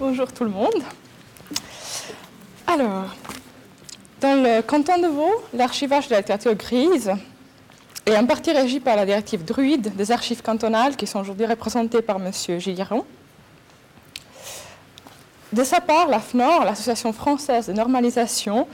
Bonjour 0.00 0.30
tout 0.32 0.44
le 0.44 0.50
monde. 0.50 0.80
Alors, 2.68 3.06
dans 4.20 4.40
le 4.40 4.62
canton 4.62 4.96
de 5.00 5.08
Vaud, 5.08 5.42
l'archivage 5.52 6.06
de 6.06 6.12
la 6.12 6.20
littérature 6.20 6.54
grise 6.54 7.10
est 8.06 8.16
en 8.16 8.24
partie 8.24 8.52
régi 8.52 8.78
par 8.78 8.94
la 8.94 9.04
directive 9.04 9.44
druide 9.44 9.96
des 9.96 10.12
archives 10.12 10.40
cantonales 10.40 10.94
qui 10.94 11.08
sont 11.08 11.18
aujourd'hui 11.18 11.46
représentées 11.46 12.00
par 12.00 12.18
M. 12.18 12.30
Gilliron. 12.60 13.04
De 15.52 15.64
sa 15.64 15.80
part, 15.80 16.06
la 16.06 16.20
FNOR, 16.20 16.64
l'Association 16.64 17.12
française 17.12 17.66
de 17.66 17.72
normalisation, 17.72 18.68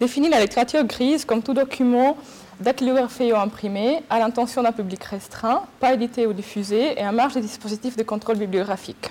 définit 0.00 0.30
la 0.30 0.40
littérature 0.40 0.84
grise 0.84 1.26
comme 1.26 1.42
tout 1.42 1.52
document 1.52 2.16
dactylographie 2.58 3.34
ou 3.34 3.36
imprimé 3.36 4.02
à 4.08 4.18
l'intention 4.18 4.62
d'un 4.62 4.72
public 4.72 5.04
restreint, 5.04 5.64
pas 5.78 5.92
édité 5.92 6.26
ou 6.26 6.32
diffusé 6.32 6.98
et 6.98 7.06
en 7.06 7.12
marge 7.12 7.34
des 7.34 7.42
dispositifs 7.42 7.98
de 7.98 8.02
contrôle 8.02 8.38
bibliographique. 8.38 9.10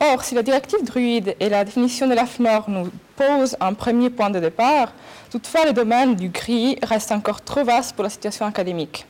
Or, 0.00 0.22
si 0.22 0.36
la 0.36 0.42
directive 0.44 0.84
druide 0.84 1.34
et 1.40 1.48
la 1.48 1.64
définition 1.64 2.06
de 2.06 2.14
la 2.14 2.24
FNOR 2.24 2.70
nous 2.70 2.88
posent 3.16 3.56
un 3.60 3.74
premier 3.74 4.10
point 4.10 4.30
de 4.30 4.38
départ, 4.38 4.92
toutefois 5.28 5.64
le 5.64 5.72
domaine 5.72 6.14
du 6.14 6.28
gris 6.28 6.78
reste 6.84 7.10
encore 7.10 7.42
trop 7.42 7.64
vaste 7.64 7.96
pour 7.96 8.04
la 8.04 8.10
situation 8.10 8.46
académique. 8.46 9.06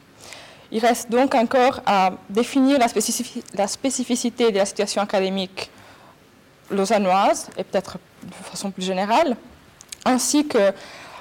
Il 0.73 0.81
reste 0.81 1.11
donc 1.11 1.35
encore 1.35 1.81
à 1.85 2.13
définir 2.31 2.79
la, 2.79 2.89
spécificité 3.69 4.51
de 4.51 4.57
la 4.57 4.65
situation 4.65 5.03
académique 5.03 5.71
lausannoise, 6.71 7.49
et 7.59 7.65
peut-être 7.65 7.99
de 8.23 8.49
façon 8.51 8.71
plus 8.71 8.85
générale, 8.85 9.37
ainsi 10.07 10.47
que, 10.47 10.73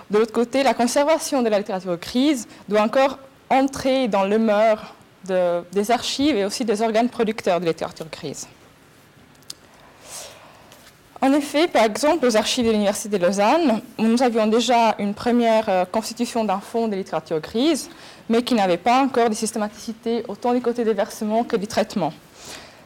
de 0.09 0.17
l'autre 0.17 0.33
côté, 0.33 0.63
la 0.63 0.73
conservation 0.73 1.41
de 1.41 1.49
la 1.49 1.57
littérature 1.57 1.97
grise 1.97 2.47
doit 2.69 2.81
encore 2.81 3.19
entrer 3.49 4.07
dans 4.07 4.23
le 4.23 4.39
mœurs 4.39 4.93
des 5.25 5.91
archives 5.91 6.37
et 6.37 6.45
aussi 6.45 6.63
des 6.63 6.81
organes 6.81 7.09
producteurs 7.09 7.59
de 7.59 7.65
littérature 7.65 8.07
grise. 8.09 8.47
En 11.19 11.33
effet, 11.33 11.67
par 11.67 11.83
exemple, 11.83 12.27
aux 12.27 12.37
archives 12.37 12.65
de 12.67 12.71
l'Université 12.71 13.17
de 13.17 13.25
Lausanne, 13.25 13.81
nous 13.97 14.21
avions 14.21 14.45
déjà 14.45 14.95
une 14.99 15.15
première 15.15 15.67
euh, 15.67 15.85
constitution 15.85 16.45
d'un 16.45 16.59
fonds 16.59 16.87
de 16.87 16.95
littérature 16.95 17.39
grise, 17.39 17.89
mais 18.29 18.43
qui 18.43 18.53
n'avait 18.53 18.77
pas 18.77 19.01
encore 19.01 19.27
de 19.29 19.33
systématicité 19.33 20.23
autant 20.27 20.53
du 20.53 20.61
côté 20.61 20.83
des 20.83 20.93
versements 20.93 21.43
que 21.43 21.55
du 21.55 21.65
traitement. 21.65 22.13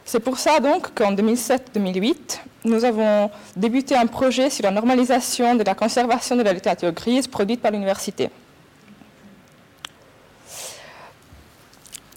C'est 0.06 0.20
pour 0.20 0.38
ça 0.38 0.60
donc 0.60 0.94
qu'en 0.94 1.12
2007-2008, 1.12 2.38
nous 2.64 2.84
avons 2.84 3.30
débuté 3.54 3.96
un 3.96 4.06
projet 4.06 4.48
sur 4.48 4.64
la 4.64 4.70
normalisation 4.70 5.54
de 5.54 5.62
la 5.62 5.74
conservation 5.74 6.34
de 6.34 6.42
la 6.42 6.54
littérature 6.54 6.92
grise 6.92 7.26
produite 7.26 7.60
par 7.60 7.70
l'université. 7.70 8.30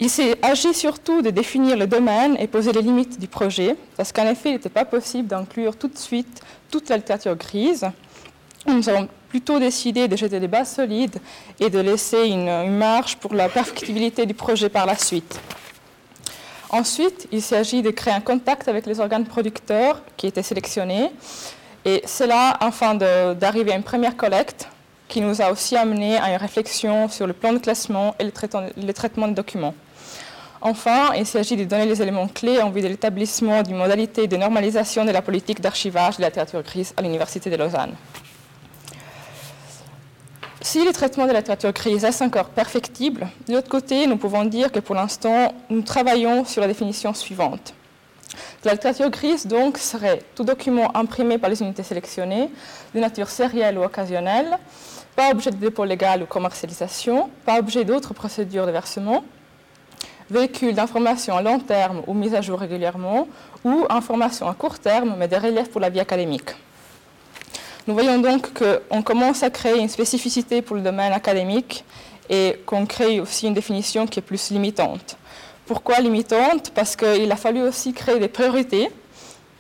Il 0.02 0.10
s'est 0.10 0.38
agi 0.42 0.74
surtout 0.74 1.22
de 1.22 1.30
définir 1.30 1.78
le 1.78 1.88
domaine 1.88 2.36
et 2.38 2.48
poser 2.48 2.74
les 2.74 2.82
limites 2.82 3.18
du 3.18 3.28
projet, 3.28 3.78
parce 3.96 4.12
qu'en 4.12 4.28
effet, 4.28 4.50
il 4.50 4.54
n'était 4.54 4.70
pas 4.70 4.84
possible 4.84 5.28
d'inclure 5.28 5.78
tout 5.78 5.88
de 5.88 5.98
suite 5.98 6.42
toute 6.70 6.90
la 6.90 6.98
littérature 6.98 7.36
grise. 7.36 7.86
Nous 8.68 8.90
avons 8.90 9.08
plutôt 9.30 9.58
décidé 9.58 10.10
de 10.10 10.18
jeter 10.18 10.42
des 10.42 10.50
bases 10.50 10.74
solides 10.76 11.18
et 11.62 11.70
de 11.70 11.80
laisser 11.80 12.28
une, 12.28 12.78
marge 12.78 13.16
pour 13.16 13.34
la 13.34 13.48
perfectibilité 13.48 14.26
du 14.26 14.34
projet 14.34 14.68
par 14.68 14.86
la 14.86 14.98
suite. 14.98 15.40
Ensuite, 16.72 17.30
il 17.32 17.42
s'agit 17.42 17.82
de 17.82 17.92
créer 17.92 18.14
un 18.14 18.22
contact 18.22 18.68
avec 18.68 18.86
les 18.88 19.00
organes 19.00 19.26
producteurs 19.26 20.02
qui 20.18 20.28
étaient 20.28 20.44
sélectionnés, 20.44 21.10
et 21.86 22.02
cela 22.06 22.58
afin 22.60 22.96
d'arriver 22.96 23.72
à 23.72 23.76
une 23.78 23.84
première 23.84 24.18
collecte 24.18 24.68
qui 25.08 25.22
nous 25.22 25.42
a 25.42 25.52
aussi 25.52 25.78
amené 25.78 26.18
à 26.18 26.32
une 26.32 26.38
réflexion 26.38 27.08
sur 27.08 27.28
le 27.28 27.34
plan 27.34 27.54
de 27.54 27.60
classement 27.60 28.14
et 28.20 28.26
le 28.26 28.94
traitement 28.94 29.28
de 29.30 29.34
documents. 29.34 29.76
Enfin, 30.68 31.12
il 31.16 31.28
s'agit 31.28 31.56
de 31.56 31.64
donner 31.64 31.86
les 31.86 32.02
éléments 32.02 32.28
clés 32.28 32.60
en 32.60 32.72
vue 32.72 32.82
de 32.82 32.88
l'établissement 32.88 33.62
d'une 33.62 33.78
modalité 33.78 34.26
de 34.26 34.36
normalisation 34.36 35.06
de 35.06 35.12
la 35.12 35.22
politique 35.22 35.62
d'archivage 35.62 36.18
de 36.18 36.22
la 36.22 36.30
littérature 36.30 36.64
grise 36.64 36.92
à 36.98 37.04
l'Université 37.04 37.52
de 37.52 37.56
Lausanne. 37.56 37.94
Si 40.62 40.84
le 40.84 40.92
traitement 40.92 41.28
de 41.28 41.34
la 41.34 41.42
littérature 41.42 41.72
grise 41.72 42.04
est 42.04 42.20
encore 42.24 42.50
perfectible, 42.50 43.28
de 43.48 43.54
l'autre 43.54 43.70
côté, 43.70 44.08
nous 44.08 44.18
pouvons 44.18 44.44
dire 44.44 44.72
que 44.72 44.80
pour 44.80 44.96
l'instant, 44.96 45.54
nous 45.70 45.84
travaillons 45.84 46.46
sur 46.46 46.62
la 46.62 46.68
définition 46.68 47.14
suivante. 47.14 47.76
La 48.64 48.72
littérature 48.72 49.12
grise, 49.12 49.46
donc, 49.46 49.78
serait 49.78 50.24
tout 50.34 50.44
document 50.44 50.98
imprimé 50.98 51.38
par 51.38 51.52
les 51.52 51.62
unités 51.62 51.84
sélectionnées, 51.84 52.50
de 52.96 53.00
nature 53.00 53.30
sérielle 53.30 53.78
ou 53.78 53.84
occasionnelle, 53.84 54.58
pas 55.16 55.30
objet 55.30 55.52
de 55.52 55.58
dépôt 55.58 55.86
légal 55.86 56.24
ou 56.24 56.26
commercialisation, 56.26 57.30
pas 57.46 57.60
objet 57.60 57.86
d'autres 57.86 58.16
procédures 58.16 58.66
de 58.66 58.72
versement, 58.72 59.24
véhicule 60.30 60.74
d'informations 60.74 61.36
à 61.36 61.42
long 61.42 61.60
terme 61.60 62.02
ou 62.08 62.14
mise 62.14 62.34
à 62.34 62.42
jour 62.42 62.60
régulièrement, 62.60 63.28
ou 63.64 63.86
informations 63.90 64.48
à 64.50 64.54
court 64.54 64.80
terme, 64.80 65.16
mais 65.18 65.28
des 65.28 65.38
reliefs 65.38 65.70
pour 65.70 65.82
la 65.82 65.90
vie 65.90 66.00
académique. 66.00 66.52
Nous 67.88 67.94
voyons 67.94 68.18
donc 68.18 68.50
qu'on 68.54 69.04
commence 69.04 69.44
à 69.44 69.50
créer 69.50 69.80
une 69.80 69.90
spécificité 69.90 70.62
pour 70.64 70.76
le 70.76 70.82
domaine 70.82 71.14
académique 71.14 71.84
et 72.30 72.60
qu'on 72.66 72.88
crée 72.88 73.20
aussi 73.20 73.46
une 73.48 73.54
définition 73.54 74.08
qui 74.08 74.20
est 74.20 74.24
plus 74.24 74.50
limitante. 74.50 75.18
Pourquoi 75.68 76.00
limitante? 76.00 76.72
Parce 76.74 76.96
qu'il 76.96 77.32
a 77.32 77.36
fallu 77.36 77.62
aussi 77.62 77.94
créer 77.94 78.20
des 78.20 78.28
priorités, 78.28 78.90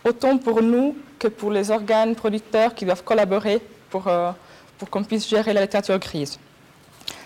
autant 0.04 0.38
pour 0.38 0.62
nous 0.64 0.96
que 1.20 1.28
pour 1.28 1.52
les 1.52 1.70
organes 1.70 2.16
producteurs 2.16 2.74
qui 2.74 2.86
doivent 2.86 3.04
collaborer 3.04 3.62
pour, 3.90 4.08
euh, 4.08 4.32
pour 4.78 4.90
qu'on 4.90 5.04
puisse 5.04 5.28
gérer 5.28 5.54
la 5.54 5.62
littérature 5.62 6.00
grise. 6.00 6.40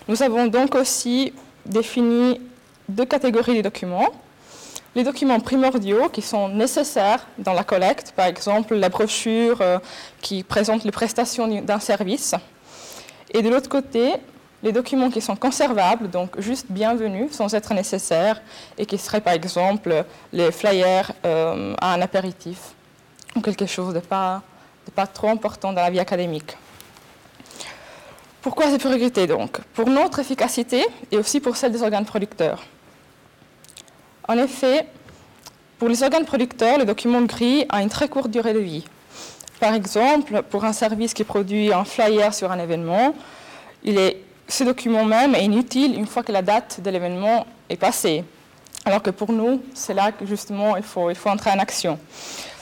Nous 0.08 0.22
avons 0.22 0.48
donc 0.48 0.76
aussi 0.76 1.34
défini 1.66 2.42
deux 2.90 3.06
catégories 3.06 3.58
de 3.58 3.62
documents. 3.62 4.10
Les 4.96 5.04
documents 5.04 5.40
primordiaux 5.40 6.10
qui 6.10 6.22
sont 6.22 6.50
nécessaires 6.50 7.28
dans 7.38 7.54
la 7.54 7.64
collecte, 7.64 8.12
par 8.16 8.26
exemple 8.26 8.76
la 8.76 8.90
brochure 8.90 9.62
euh, 9.62 9.78
qui 10.22 10.44
présente 10.44 10.84
les 10.84 10.92
prestations 10.92 11.48
d'un 11.62 11.80
service. 11.80 12.34
Et 13.32 13.44
de 13.44 13.50
l'autre 13.50 13.70
côté, 13.70 14.14
les 14.64 14.72
documents 14.72 15.12
qui 15.12 15.22
sont 15.22 15.36
conservables, 15.36 16.10
donc 16.10 16.40
juste 16.40 16.66
bienvenus, 16.70 17.32
sans 17.32 17.54
être 17.54 17.74
nécessaires, 17.74 18.42
et 18.78 18.86
qui 18.86 18.98
seraient 18.98 19.22
par 19.22 19.34
exemple 19.34 20.04
les 20.34 20.52
flyers 20.52 21.12
euh, 21.24 21.76
à 21.80 21.94
un 21.94 22.02
apéritif, 22.02 22.74
ou 23.36 23.42
quelque 23.42 23.68
chose 23.68 23.94
de 23.94 24.00
pas, 24.00 24.42
de 24.88 24.92
pas 24.92 25.06
trop 25.06 25.30
important 25.30 25.72
dans 25.72 25.82
la 25.82 25.92
vie 25.92 26.00
académique. 26.00 26.58
Pourquoi 28.42 28.72
ces 28.72 28.80
priorités 28.80 29.28
donc? 29.28 29.60
Pour 29.74 29.90
notre 29.90 30.20
efficacité 30.20 30.86
et 31.12 31.18
aussi 31.18 31.40
pour 31.40 31.56
celle 31.56 31.72
des 31.72 31.84
organes 31.84 32.06
producteurs. 32.06 32.64
En 34.30 34.38
effet, 34.38 34.86
pour 35.80 35.90
les 35.90 36.04
organes 36.04 36.24
producteurs, 36.24 36.78
le 36.78 36.86
document 36.86 37.22
gris 37.24 37.66
a 37.68 37.82
une 37.82 37.90
très 37.90 38.08
courte 38.08 38.30
durée 38.30 38.54
de 38.54 38.60
vie. 38.60 38.86
Par 39.60 39.74
exemple, 39.74 40.44
pour 40.52 40.66
un 40.66 40.72
service 40.72 41.16
qui 41.16 41.24
produit 41.24 41.74
un 41.74 41.84
flyer 41.84 42.32
sur 42.32 42.52
un 42.52 42.60
événement, 42.60 43.16
ce 43.84 44.64
document 44.64 45.04
même 45.04 45.34
est 45.34 45.44
inutile 45.44 45.96
une 45.96 46.06
fois 46.06 46.22
que 46.22 46.32
la 46.32 46.44
date 46.44 46.80
de 46.80 46.92
l'événement 46.92 47.48
est 47.70 47.76
passée. 47.76 48.24
Alors 48.86 49.02
que 49.02 49.10
pour 49.10 49.32
nous, 49.32 49.64
c'est 49.74 49.96
là 49.96 50.12
que 50.12 50.28
justement 50.28 50.78
il 50.78 50.84
faut, 50.84 51.10
entrer 51.26 51.50
en 51.50 51.58
action. 51.58 51.98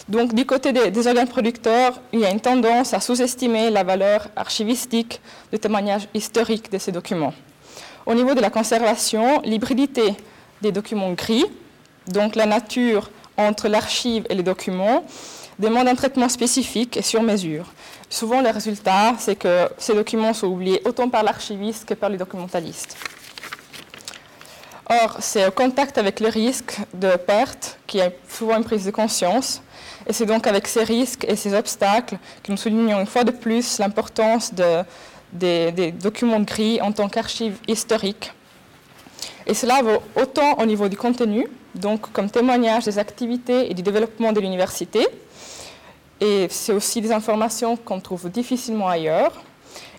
Donc 0.08 0.34
du 0.34 0.46
côté 0.46 0.72
des, 0.72 0.90
des, 0.90 1.06
organes 1.06 1.28
producteurs, 1.28 2.00
il 2.14 2.22
y 2.22 2.26
a 2.26 2.30
une 2.30 2.40
tendance 2.40 2.94
à 2.94 3.02
sous-estimer 3.02 3.72
la 3.72 3.84
valeur 3.84 4.30
archivistique 4.38 5.20
de 5.52 5.58
témoignage 5.58 6.08
historique 6.14 6.72
de 6.72 6.78
ces 6.78 6.94
documents. 6.94 7.34
Au 8.06 8.14
niveau 8.14 8.36
de 8.36 8.40
la 8.40 8.50
conservation, 8.50 9.42
l'hybridité 9.42 10.16
des 10.62 10.72
documents 10.72 11.14
gris, 11.14 11.46
donc 12.08 12.36
la 12.36 12.46
nature 12.46 13.10
entre 13.38 13.68
l'archive 13.68 14.26
et 14.30 14.36
les 14.36 14.44
documents, 14.44 15.06
demande 15.60 15.88
un 15.88 15.96
traitement 15.96 16.30
spécifique 16.30 16.98
et 16.98 17.02
sur 17.02 17.22
mesure. 17.22 17.66
Souvent, 18.10 18.42
le 18.42 18.50
résultat, 18.50 19.16
c'est 19.18 19.36
que 19.36 19.70
ces 19.78 19.94
documents 19.94 20.34
sont 20.34 20.48
oubliés 20.48 20.82
autant 20.86 21.10
par 21.10 21.24
l'archiviste 21.24 21.86
que 21.86 21.94
par 21.94 22.10
les 22.10 22.18
documentalistes. 22.18 22.98
Or, 24.90 25.18
c'est 25.20 25.46
au 25.46 25.52
contact 25.52 25.98
avec 25.98 26.20
les 26.20 26.30
risques 26.30 26.78
de 26.94 27.16
perte 27.18 27.78
qui 27.86 28.00
est 28.00 28.18
souvent 28.30 28.58
une 28.58 28.64
prise 28.64 28.86
de 28.86 28.92
conscience. 28.92 29.62
Et 30.08 30.14
c'est 30.14 30.26
donc 30.26 30.48
avec 30.48 30.68
ces 30.68 30.84
risques 30.84 31.26
et 31.28 31.36
ces 31.36 31.54
obstacles 31.54 32.18
que 32.42 32.52
nous 32.52 32.58
soulignons 32.58 33.00
une 33.02 33.08
fois 33.08 33.26
de 33.26 33.32
plus 33.32 33.80
l'importance 33.80 34.54
des 35.34 35.92
documents 35.92 36.40
gris 36.40 36.80
en 36.82 36.94
tant 36.94 37.10
qu'archives 37.10 37.58
historiques 37.68 38.32
et 39.48 39.54
cela 39.54 39.82
vaut 39.82 40.04
autant 40.16 40.60
au 40.60 40.66
niveau 40.66 40.90
du 40.90 40.98
contenu, 40.98 41.48
donc 41.74 42.12
comme 42.12 42.30
témoignage 42.30 42.84
des 42.84 43.00
activités 43.00 43.72
et 43.72 43.74
du 43.74 43.82
développement 43.82 44.34
de 44.34 44.42
l'université, 44.42 45.08
et 46.20 46.48
c'est 46.50 46.74
aussi 46.74 47.00
des 47.00 47.12
informations 47.12 47.78
qu'on 47.78 48.00
trouve 48.00 48.30
difficilement 48.30 48.90
ailleurs, 48.90 49.32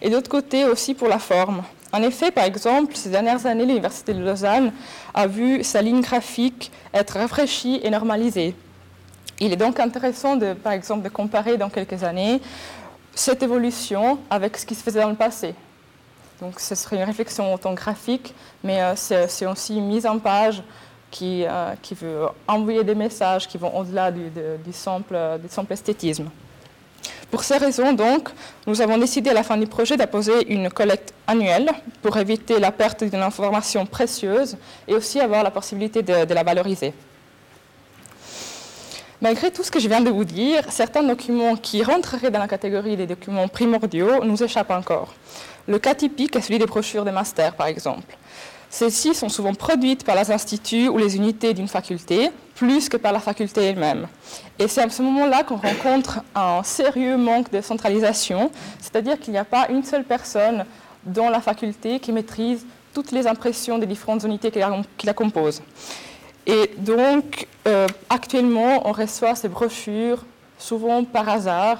et 0.03 0.11
d'autre 0.11 0.29
côté 0.29 0.65
aussi 0.65 0.95
pour 0.95 1.09
la 1.09 1.19
forme. 1.19 1.63
En 1.93 2.03
effet, 2.03 2.31
par 2.31 2.45
exemple, 2.45 2.95
ces 2.95 3.09
dernières 3.09 3.47
années, 3.47 3.65
l'Université 3.65 4.13
de 4.13 4.23
Lausanne 4.23 4.73
a 5.15 5.27
vu 5.27 5.65
sa 5.65 5.81
ligne 5.81 6.03
graphique 6.03 6.71
être 6.93 7.19
rafraîchie 7.19 7.81
et 7.83 7.89
normalisée. 7.89 8.55
Il 9.41 9.53
est 9.53 9.57
donc 9.57 9.81
intéressant, 9.81 10.37
de, 10.37 10.53
par 10.53 10.73
exemple, 10.73 11.03
de 11.03 11.09
comparer 11.09 11.57
dans 11.57 11.71
quelques 11.71 12.03
années 12.05 12.43
cette 13.15 13.43
évolution 13.43 14.19
avec 14.29 14.59
ce 14.59 14.67
qui 14.67 14.75
se 14.75 14.83
faisait 14.83 15.01
dans 15.01 15.09
le 15.09 15.15
passé. 15.15 15.55
Donc 16.41 16.61
ce 16.61 16.75
serait 16.75 16.97
une 16.97 17.05
réflexion 17.05 17.53
autant 17.53 17.75
graphique, 17.75 18.35
mais 18.63 18.81
euh, 18.81 18.95
c'est 18.97 19.47
aussi 19.47 19.77
une 19.77 19.87
mise 19.87 20.07
en 20.07 20.19
page 20.19 20.63
qui, 21.11 21.45
euh, 21.45 21.75
qui 21.83 21.95
veut 21.95 22.27
envoyer 22.47 22.85
des 22.85 22.95
messages 22.95 23.49
qui 23.49 23.59
vont 23.59 23.77
au-delà 23.77 24.11
du, 24.13 24.31
du, 24.65 24.73
simple, 24.73 25.17
esthétisme. 25.71 26.29
Pour 27.31 27.45
ces 27.45 27.59
raisons, 27.59 27.93
donc, 27.93 28.31
nous 28.67 28.81
avons 28.81 28.97
décidé 28.99 29.31
à 29.31 29.35
la 29.35 29.43
fin 29.43 29.57
du 29.57 29.67
projet 29.67 29.97
d'apposer 29.97 30.51
une 30.53 30.71
collecte 30.71 31.13
annuelle 31.27 31.71
pour 32.03 32.17
éviter 32.17 32.59
la 32.59 32.73
perte 32.73 33.05
d'une 33.05 33.23
information 33.23 33.85
précieuse 33.85 34.57
et 34.87 34.95
aussi 34.95 35.21
avoir 35.21 35.43
la 35.43 35.51
possibilité 35.51 36.03
de 36.03 36.35
la 36.35 36.43
valoriser. 36.43 36.95
Malgré 39.21 39.51
tout 39.51 39.65
ce 39.65 39.71
que 39.73 39.81
je 39.81 39.89
viens 39.89 40.01
de 40.01 40.11
vous 40.11 40.25
dire, 40.25 40.63
certains 40.69 41.03
documents 41.03 41.57
qui 41.57 41.83
rentreraient 41.83 42.31
dans 42.31 42.39
la 42.39 42.47
catégorie 42.47 42.97
des 42.97 43.09
documents 43.09 43.49
primordiaux 43.49 44.23
nous 44.23 44.41
échappent 44.45 44.71
encore. 44.71 45.13
Le 45.67 45.81
cas 45.81 45.97
typique 45.97 46.37
est 46.37 46.41
celui 46.41 46.61
des 46.61 46.67
brochures 46.67 47.05
de 47.05 47.11
master, 47.11 47.57
par 47.57 47.67
exemple. 47.67 48.17
Celles-ci 48.71 49.17
sont 49.17 49.29
souvent 49.29 49.55
produites 49.55 50.05
par 50.05 50.15
les 50.15 50.31
instituts 50.31 50.87
ou 50.87 50.99
les 50.99 51.17
unités 51.17 51.53
d'une 51.53 51.67
faculté, 51.67 52.31
plus 52.55 52.89
que 52.89 52.97
par 52.97 53.13
la 53.13 53.19
faculté 53.19 53.65
elle-même. 53.65 54.07
Et 54.57 54.69
c'est 54.69 54.83
à 54.83 54.89
ce 54.89 55.03
moment-là 55.03 55.43
qu'on 55.43 55.57
rencontre 55.57 56.21
un 56.37 56.63
sérieux 56.63 57.17
manque 57.17 57.51
de 57.51 57.61
centralisation, 57.61 58.53
c'est-à-dire 58.81 59.19
qu'il 59.19 59.33
n'y 59.33 59.39
a 59.39 59.45
pas 59.45 59.67
une 59.69 59.83
seule 59.83 60.05
personne 60.05 60.65
dans 61.05 61.29
la 61.29 61.41
faculté 61.41 61.99
qui 61.99 62.13
maîtrise 62.13 62.65
toutes 62.95 63.11
les 63.11 63.27
impressions 63.27 63.79
des 63.79 63.87
différentes 63.87 64.23
unités 64.23 64.53
qui 64.53 64.61
la, 64.61 64.71
qui 64.97 65.07
la 65.07 65.15
composent. 65.15 65.63
Et 66.49 66.71
donc, 66.79 67.47
euh, 67.67 67.87
actuellement, 68.09 68.89
on 68.89 68.93
reçoit 68.93 69.35
ces 69.35 69.49
brochures 69.49 70.25
souvent 70.59 71.05
par 71.05 71.29
hasard, 71.29 71.79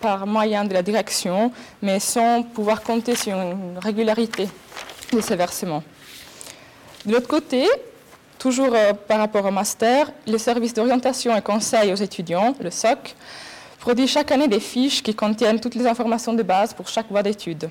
par 0.00 0.26
moyen 0.26 0.64
de 0.64 0.74
la 0.74 0.82
direction, 0.82 1.50
mais 1.80 1.98
sans 1.98 2.42
pouvoir 2.42 2.82
compter 2.82 3.16
sur 3.16 3.34
une 3.34 3.78
régularité 3.78 4.48
de 5.12 5.20
ces 5.20 5.34
versements. 5.34 5.82
De 7.06 7.12
l'autre 7.12 7.26
côté, 7.26 7.66
toujours 8.38 8.74
euh, 8.74 8.92
par 8.92 9.18
rapport 9.18 9.44
au 9.44 9.50
master, 9.50 10.12
le 10.26 10.38
service 10.38 10.74
d'orientation 10.74 11.34
et 11.36 11.42
conseil 11.42 11.92
aux 11.92 11.96
étudiants, 11.96 12.54
le 12.60 12.70
SOC, 12.70 13.14
produit 13.78 14.06
chaque 14.06 14.30
année 14.30 14.48
des 14.48 14.60
fiches 14.60 15.02
qui 15.02 15.14
contiennent 15.14 15.60
toutes 15.60 15.74
les 15.74 15.86
informations 15.86 16.34
de 16.34 16.42
base 16.42 16.74
pour 16.74 16.88
chaque 16.88 17.08
voie 17.08 17.22
d'études. 17.22 17.70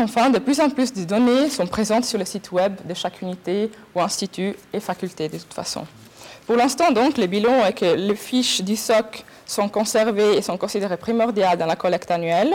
Enfin, 0.00 0.30
de 0.30 0.38
plus 0.38 0.60
en 0.60 0.70
plus 0.70 0.92
de 0.92 1.02
données 1.02 1.50
sont 1.50 1.66
présentes 1.66 2.04
sur 2.04 2.20
le 2.20 2.24
site 2.24 2.52
web 2.52 2.76
de 2.86 2.94
chaque 2.94 3.20
unité 3.20 3.68
ou 3.96 4.00
institut 4.00 4.54
et 4.72 4.78
faculté 4.78 5.28
de 5.28 5.38
toute 5.38 5.52
façon. 5.52 5.84
Pour 6.46 6.54
l'instant, 6.54 6.92
donc, 6.92 7.18
le 7.18 7.26
bilan 7.26 7.64
est 7.66 7.72
que 7.72 7.96
les 7.96 8.14
fiches 8.14 8.60
du 8.60 8.76
SOC 8.76 9.24
sont 9.44 9.68
conservées 9.68 10.36
et 10.36 10.42
sont 10.42 10.56
considérées 10.56 10.98
primordiales 10.98 11.58
dans 11.58 11.66
la 11.66 11.74
collecte 11.74 12.12
annuelle. 12.12 12.54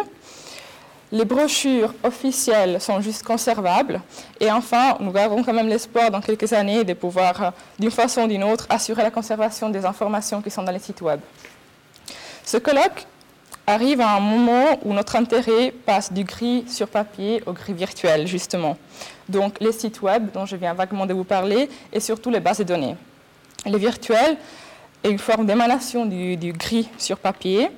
Les 1.12 1.26
brochures 1.26 1.94
officielles 2.04 2.80
sont 2.80 3.02
juste 3.02 3.24
conservables. 3.24 4.02
Et 4.40 4.50
enfin, 4.50 4.96
nous 5.02 5.16
avons 5.18 5.44
quand 5.44 5.54
même 5.54 5.68
l'espoir 5.68 6.10
dans 6.12 6.22
quelques 6.22 6.54
années 6.54 6.86
de 6.86 6.94
pouvoir, 6.94 7.52
d'une 7.78 7.92
façon 7.92 8.22
ou 8.22 8.28
d'une 8.28 8.46
autre, 8.46 8.68
assurer 8.70 9.04
la 9.04 9.12
conservation 9.12 9.70
des 9.70 9.84
informations 9.84 10.42
qui 10.42 10.50
sont 10.50 10.64
dans 10.64 10.72
les 10.72 10.80
sites 10.80 11.02
web. 11.02 11.20
Ce 12.46 12.56
colloque 12.56 13.06
arrive 13.66 14.02
à 14.02 14.16
un 14.16 14.20
moment 14.20 14.80
où 14.84 14.94
notre 14.94 15.16
intérêt 15.16 15.74
passe 15.86 16.12
du 16.12 16.24
gris 16.24 16.66
sur 16.68 16.88
papier 16.88 17.42
au 17.46 17.54
gris 17.54 17.74
virtuel, 17.74 18.28
justement. 18.28 18.78
Donc 19.30 19.60
les 19.60 19.72
sites 19.72 20.02
web 20.02 20.30
dont 20.34 20.46
je 20.46 20.56
viens 20.56 20.74
vaguement 20.74 21.06
de 21.06 21.14
vous 21.14 21.24
parler 21.24 21.70
et 21.92 22.00
surtout 22.00 22.30
les 22.30 22.40
bases 22.40 22.60
de 22.60 22.64
données. 22.64 22.96
Le 23.66 23.78
virtuel 23.78 24.38
est 25.04 25.10
une 25.10 25.20
forme 25.20 25.46
d'émanation 25.46 26.06
du, 26.06 26.54
gris 26.54 26.90
sur 26.98 27.18
papier 27.18 27.70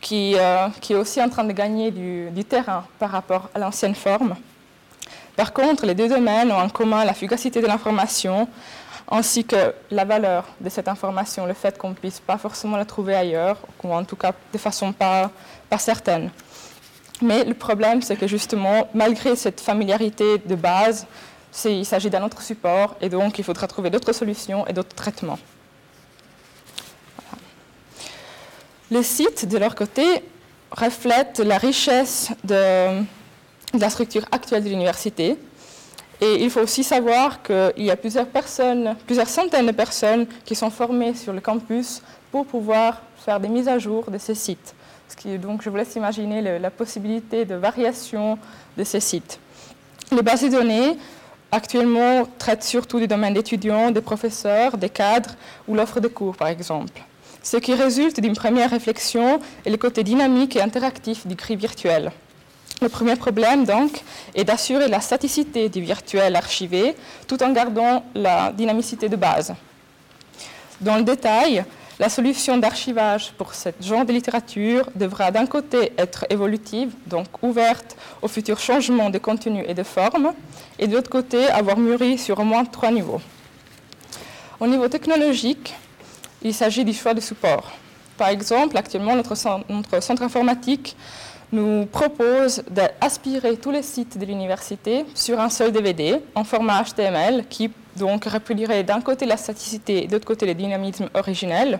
qui, 0.00 0.34
euh, 0.36 0.68
qui, 0.80 0.94
est 0.94 0.96
aussi 0.96 1.22
en 1.22 1.28
train 1.28 1.44
de 1.44 1.52
gagner 1.52 1.92
du 1.92 2.44
terrain 2.44 2.84
par 2.98 3.10
rapport 3.10 3.50
à 3.54 3.58
l'ancienne 3.60 3.94
forme. 3.94 4.34
Par 5.36 5.52
contre, 5.52 5.86
les 5.86 5.94
deux 5.94 6.08
domaines 6.08 6.52
ont 6.52 6.60
en 6.60 6.68
commun 6.68 7.04
la 7.04 7.14
fugacité 7.14 7.60
de 7.60 7.66
l'information, 7.66 8.48
ainsi 9.12 9.44
que 9.44 9.74
la 9.90 10.06
valeur 10.06 10.46
de 10.60 10.70
cette 10.70 10.88
information, 10.88 11.44
le 11.44 11.52
fait 11.52 11.76
qu'on 11.76 11.90
ne 11.90 11.94
puisse 11.94 12.18
pas 12.18 12.38
forcément 12.38 12.78
la 12.78 12.86
trouver 12.86 13.14
ailleurs, 13.14 13.58
ou 13.84 13.92
en 13.92 14.04
tout 14.04 14.16
cas 14.16 14.32
de 14.52 14.58
façon 14.58 14.92
pas, 14.92 15.30
certaine. 15.78 16.30
Mais 17.20 17.44
le 17.44 17.54
problème, 17.54 18.02
c'est 18.02 18.16
que 18.16 18.26
justement, 18.26 18.88
malgré 18.94 19.36
cette 19.36 19.60
familiarité 19.60 20.38
de 20.38 20.54
base, 20.54 21.06
il 21.64 21.84
s'agit 21.84 22.08
d'un 22.08 22.24
autre 22.24 22.40
support, 22.40 22.96
et 23.02 23.10
donc 23.10 23.38
il 23.38 23.44
faudra 23.44 23.66
trouver 23.68 23.90
d'autres 23.90 24.12
solutions 24.12 24.66
et 24.66 24.72
d'autres 24.72 24.96
traitements. 24.96 25.38
Les 28.90 29.02
sites, 29.02 29.46
de 29.46 29.58
leur 29.58 29.74
côté, 29.74 30.24
reflètent 30.70 31.40
la 31.40 31.58
richesse 31.58 32.30
de 32.44 33.02
la 33.74 33.90
structure 33.90 34.24
actuelle 34.32 34.64
de 34.64 34.70
l'université, 34.70 35.38
et 36.22 36.40
il 36.40 36.50
faut 36.50 36.60
aussi 36.60 36.84
savoir 36.84 37.42
qu'il 37.42 37.72
y 37.84 37.90
a 37.90 37.96
plusieurs 37.96 38.28
personnes, 38.28 38.94
plusieurs 39.06 39.28
centaines 39.28 39.66
de 39.66 39.72
personnes 39.72 40.26
qui 40.44 40.54
sont 40.54 40.70
formées 40.70 41.14
sur 41.14 41.32
le 41.32 41.40
campus 41.40 42.00
pour 42.30 42.46
pouvoir 42.46 43.02
faire 43.16 43.40
des 43.40 43.48
mises 43.48 43.66
à 43.66 43.80
jour 43.80 44.08
de 44.08 44.18
ces 44.18 44.36
sites. 44.36 44.72
donc, 45.42 45.62
je 45.62 45.68
vous 45.68 45.76
laisse 45.76 45.96
imaginer 45.96 46.60
la 46.60 46.70
possibilité 46.70 47.44
de 47.44 47.56
variation 47.56 48.38
de 48.78 48.84
ces 48.84 49.00
sites. 49.00 49.40
Les 50.12 50.22
bases 50.22 50.42
de 50.42 50.48
données, 50.48 50.96
actuellement, 51.50 52.24
traitent 52.38 52.62
surtout 52.62 53.00
du 53.00 53.08
domaine 53.08 53.34
d'étudiants, 53.34 53.90
des 53.90 54.00
professeurs, 54.00 54.78
des 54.78 54.90
cadres 54.90 55.34
ou 55.66 55.74
l'offre 55.74 55.98
de 55.98 56.06
cours, 56.06 56.36
par 56.36 56.46
exemple. 56.46 57.02
Ce 57.42 57.56
qui 57.56 57.74
résulte 57.74 58.20
d'une 58.20 58.36
première 58.36 58.70
réflexion 58.70 59.40
est 59.66 59.70
le 59.70 59.76
côté 59.76 60.04
dynamique 60.04 60.54
et 60.54 60.62
interactif 60.62 61.26
du 61.26 61.34
CRI 61.34 61.56
virtuel. 61.56 62.12
Le 62.82 62.88
premier 62.88 63.14
problème, 63.14 63.64
donc, 63.64 64.02
est 64.34 64.42
d'assurer 64.42 64.88
la 64.88 65.00
staticité 65.00 65.68
du 65.68 65.80
virtuel 65.82 66.34
archivé 66.34 66.96
tout 67.28 67.40
en 67.40 67.52
gardant 67.52 68.04
la 68.12 68.50
dynamicité 68.50 69.08
de 69.08 69.14
base. 69.14 69.54
Dans 70.80 70.96
le 70.96 71.04
détail, 71.04 71.64
la 72.00 72.08
solution 72.08 72.58
d'archivage 72.58 73.34
pour 73.38 73.54
ce 73.54 73.68
genre 73.80 74.04
de 74.04 74.12
littérature 74.12 74.90
devra 74.96 75.30
d'un 75.30 75.46
côté 75.46 75.92
être 75.96 76.26
évolutive, 76.28 76.92
donc 77.06 77.28
ouverte 77.40 77.96
aux 78.20 78.26
futurs 78.26 78.58
changements 78.58 79.10
de 79.10 79.18
contenu 79.18 79.64
et 79.68 79.74
de 79.74 79.84
forme, 79.84 80.32
et 80.76 80.88
de 80.88 80.96
l'autre 80.96 81.10
côté 81.10 81.48
avoir 81.50 81.78
mûri 81.78 82.18
sur 82.18 82.40
au 82.40 82.44
moins 82.44 82.64
trois 82.64 82.90
niveaux. 82.90 83.20
Au 84.58 84.66
niveau 84.66 84.88
technologique, 84.88 85.72
il 86.42 86.52
s'agit 86.52 86.84
du 86.84 86.94
choix 86.94 87.14
de 87.14 87.20
support. 87.20 87.70
Par 88.18 88.28
exemple, 88.28 88.76
actuellement, 88.76 89.14
notre 89.14 89.36
centre 89.36 90.22
informatique 90.22 90.96
nous 91.52 91.86
propose 91.86 92.64
d'aspirer 92.70 93.56
tous 93.56 93.70
les 93.70 93.82
sites 93.82 94.18
de 94.18 94.24
l'université 94.24 95.04
sur 95.14 95.38
un 95.38 95.50
seul 95.50 95.70
DVD 95.70 96.20
en 96.34 96.44
format 96.44 96.82
HTML 96.82 97.44
qui 97.48 97.70
donc 97.96 98.26
d'un 98.86 99.00
côté 99.02 99.26
la 99.26 99.36
staticité 99.36 100.04
et 100.04 100.06
de 100.06 100.12
l'autre 100.12 100.26
côté 100.26 100.46
le 100.46 100.54
dynamisme 100.54 101.10
originel. 101.14 101.78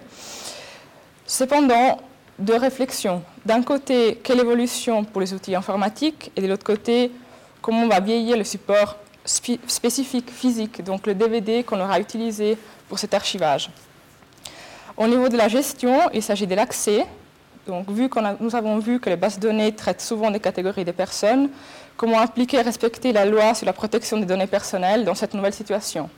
Cependant, 1.27 1.99
deux 2.39 2.57
réflexions. 2.57 3.23
D'un 3.47 3.63
côté, 3.63 4.21
quelle 4.23 4.41
évolution 4.41 5.05
pour 5.05 5.21
les 5.21 5.33
outils 5.33 5.55
informatiques 5.55 6.31
et 6.37 6.43
de 6.43 6.47
l'autre 6.47 6.65
côté, 6.65 7.11
comment 7.61 7.85
on 7.85 7.89
va 7.89 8.01
vieillir 8.01 8.37
le 8.37 8.45
support 8.45 8.97
spécifique 9.25 10.31
physique, 10.31 10.83
donc 10.83 11.07
le 11.07 11.15
DVD 11.15 11.63
qu'on 11.63 11.81
aura 11.81 12.01
utilisé 12.01 12.59
pour 12.89 12.99
cet 12.99 13.15
archivage. 13.15 13.71
Au 14.97 15.07
niveau 15.07 15.29
de 15.29 15.37
la 15.37 15.49
gestion, 15.49 15.99
il 16.13 16.23
s'agit 16.23 16.47
de 16.47 16.55
l'accès, 16.55 17.07
donc, 17.67 17.89
vu 17.91 18.09
que 18.09 18.19
nous 18.41 18.57
avons 18.57 18.79
vu 18.79 18.99
que 18.99 19.09
les 19.09 19.17
bases 19.17 19.39
de 19.39 19.49
données 19.49 19.73
traitent 19.73 20.01
souvent 20.01 20.31
des 20.31 20.41
catégories 20.41 20.85
de 20.85 20.91
personnes, 20.91 21.49
comment 21.97 22.19
appliquer 22.19 22.57
et 22.57 22.63
respecter 22.63 23.13
la 23.13 23.25
loi 23.25 23.55
sur 23.55 23.67
la 23.67 23.73
protection 23.73 24.19
des 24.19 24.27
données 24.27 24.49
personnelles 24.49 25.05
dans 25.05 25.15
cette 25.15 25.33
nouvelle 25.35 25.55
situation? 25.55 26.11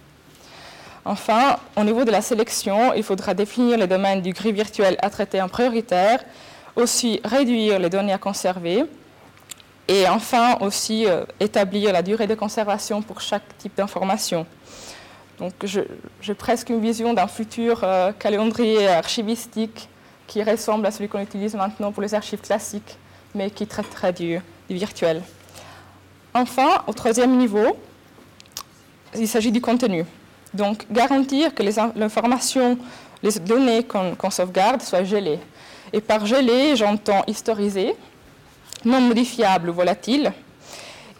Enfin, 1.04 1.58
au 1.76 1.84
niveau 1.84 2.04
de 2.04 2.10
la 2.10 2.22
sélection, 2.22 2.94
il 2.94 3.02
faudra 3.02 3.34
définir 3.34 3.76
les 3.76 3.86
domaines 3.86 4.22
du 4.22 4.32
gris 4.32 4.52
virtuel 4.52 4.96
à 5.02 5.10
traiter 5.10 5.42
en 5.42 5.48
prioritaire, 5.48 6.24
aussi 6.76 7.20
réduire 7.22 7.78
les 7.78 7.90
données 7.90 8.14
à 8.14 8.18
conserver, 8.18 8.84
et 9.86 10.08
enfin 10.08 10.56
aussi 10.60 11.06
euh, 11.06 11.24
établir 11.40 11.92
la 11.92 12.00
durée 12.00 12.26
de 12.26 12.34
conservation 12.34 13.02
pour 13.02 13.20
chaque 13.20 13.58
type 13.58 13.76
d'information. 13.76 14.46
Donc 15.38 15.52
j'ai 15.62 16.34
presque 16.34 16.70
une 16.70 16.80
vision 16.80 17.12
d'un 17.12 17.26
futur 17.26 17.80
euh, 17.82 18.12
calendrier 18.18 18.88
archivistique 18.88 19.90
qui 20.26 20.42
ressemble 20.42 20.86
à 20.86 20.90
celui 20.90 21.08
qu'on 21.08 21.20
utilise 21.20 21.54
maintenant 21.54 21.92
pour 21.92 22.02
les 22.02 22.14
archives 22.14 22.40
classiques, 22.40 22.96
mais 23.34 23.50
qui 23.50 23.66
traiterait 23.66 24.12
du, 24.12 24.40
virtuel. 24.70 25.22
Enfin, 26.32 26.82
au 26.86 26.92
troisième 26.92 27.36
niveau, 27.36 27.76
il 29.14 29.28
s'agit 29.28 29.52
du 29.52 29.60
contenu. 29.60 30.04
Donc, 30.52 30.86
garantir 30.90 31.54
que 31.54 31.62
l'information, 31.96 32.78
les, 33.22 33.30
les, 33.30 33.40
données 33.40 33.84
qu'on 33.84 34.30
sauvegarde 34.30 34.82
soient 34.82 35.04
gelées. 35.04 35.38
Et 35.92 36.00
par 36.00 36.26
gelées, 36.26 36.76
j'entends 36.76 37.22
historiser, 37.26 37.94
non 38.84 39.00
modifiable 39.00 39.70
ou 39.70 39.74
volatile, 39.74 40.32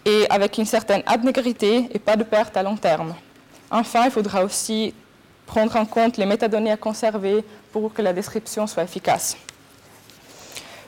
et 0.04 0.26
avec 0.30 0.58
une 0.58 0.64
certaine 0.64 1.02
abnégrité 1.06 1.88
et 1.92 1.99
pas 1.99 2.16
de 2.16 2.25
perte 2.25 2.56
à 2.56 2.62
long 2.62 2.76
terme. 2.76 3.14
Enfin, 3.70 4.04
il 4.04 4.11
faudra 4.11 4.44
aussi 4.44 4.94
prendre 5.47 5.77
en 5.77 5.85
compte 5.85 6.17
les 6.17 6.27
métadonnées 6.27 6.73
à 6.73 6.77
conserver 6.77 7.45
pour 7.73 7.93
que 7.93 8.03
la 8.03 8.13
description 8.13 8.67
soit 8.67 8.83
efficace. 8.83 9.37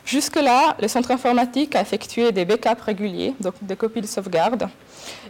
Jusque-là, 0.07 0.77
le 0.81 0.87
centre 0.87 1.11
informatique 1.11 1.75
a 1.75 1.81
effectué 1.81 2.31
des 2.31 2.45
backups 2.45 2.81
réguliers, 2.81 3.35
donc 3.41 3.55
des 3.61 3.75
copies 3.75 4.01
de 4.01 4.07
sauvegarde. 4.07 4.69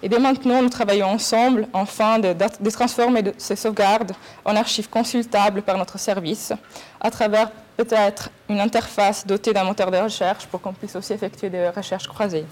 Et 0.02 0.09
dès 0.09 0.18
maintenant, 0.18 0.61
nous 0.61 0.68
travaillons 0.68 1.09
ensemble 1.09 1.66
afin 1.73 2.18
de, 2.18 2.35
de 2.35 2.71
transformer 2.71 3.25
ces 3.38 3.56
sauvegardes 3.56 4.12
en 4.45 4.54
archives 4.54 4.90
consultables 4.90 5.62
par 5.62 5.78
notre 5.78 5.99
service, 5.99 6.52
à 7.00 7.11
travers 7.11 7.50
peut-être 7.78 8.28
une 8.50 8.61
interface 8.61 9.26
dotée 9.26 9.54
d'un 9.54 9.64
moteur 9.64 9.90
de 9.90 9.97
recherche 9.97 10.47
pour 10.47 10.61
qu'on 10.61 10.75
puisse 10.75 10.95
aussi 10.95 11.14
effectuer 11.14 11.49
des 11.49 11.71
recherches 11.71 12.06
croisées. 12.06 12.45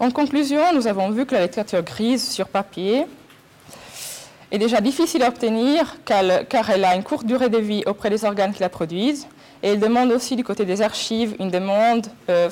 En 0.00 0.12
conclusion, 0.12 0.60
nous 0.74 0.86
avons 0.86 1.10
vu 1.10 1.26
que 1.26 1.34
la 1.34 1.42
littérature 1.42 1.82
grise 1.82 2.30
sur 2.30 2.46
papier 2.46 3.04
est 4.52 4.58
déjà 4.58 4.80
difficile 4.80 5.24
à 5.24 5.28
obtenir 5.28 5.96
car 6.04 6.70
elle 6.70 6.84
a 6.84 6.94
une 6.94 7.02
courte 7.02 7.26
durée 7.26 7.48
de 7.48 7.58
vie 7.58 7.82
auprès 7.84 8.08
des 8.08 8.24
organes 8.24 8.52
qui 8.52 8.60
la 8.60 8.68
produisent 8.68 9.26
et 9.60 9.70
elle 9.70 9.80
demande 9.80 10.12
aussi 10.12 10.36
du 10.36 10.44
côté 10.44 10.64
des 10.64 10.82
archives 10.82 11.36
euh, 11.40 12.48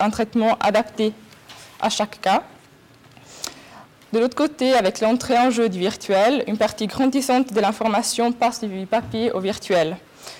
un 0.00 0.10
traitement 0.10 0.56
adapté 0.58 1.12
à 1.82 1.90
chaque 1.90 2.18
cas. 2.22 2.44
De 4.14 4.18
l'autre 4.18 4.34
côté, 4.34 4.72
avec 4.72 5.00
l'entrée 5.00 5.38
en 5.38 5.50
jeu 5.50 5.68
du 5.68 5.78
virtuel, 5.78 6.44
une 6.46 6.56
partie 6.56 6.86
grandissante 6.86 7.52
de 7.52 7.60
l'information 7.60 8.32
passe 8.32 8.64
du 8.64 8.86
papier 8.86 9.30
au 9.32 9.40
virtuel, 9.40 9.98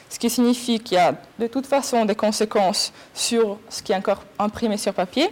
ce 0.08 0.18
qui 0.18 0.30
signifie 0.30 0.80
qu'il 0.80 0.96
y 0.96 1.00
a 1.00 1.14
de 1.38 1.48
toute 1.48 1.66
façon 1.66 2.06
des 2.06 2.14
conséquences 2.14 2.94
sur 3.12 3.58
ce 3.68 3.82
qui 3.82 3.92
est 3.92 3.96
encore 3.96 4.24
imprimé 4.38 4.78
sur 4.78 4.94
papier. 4.94 5.28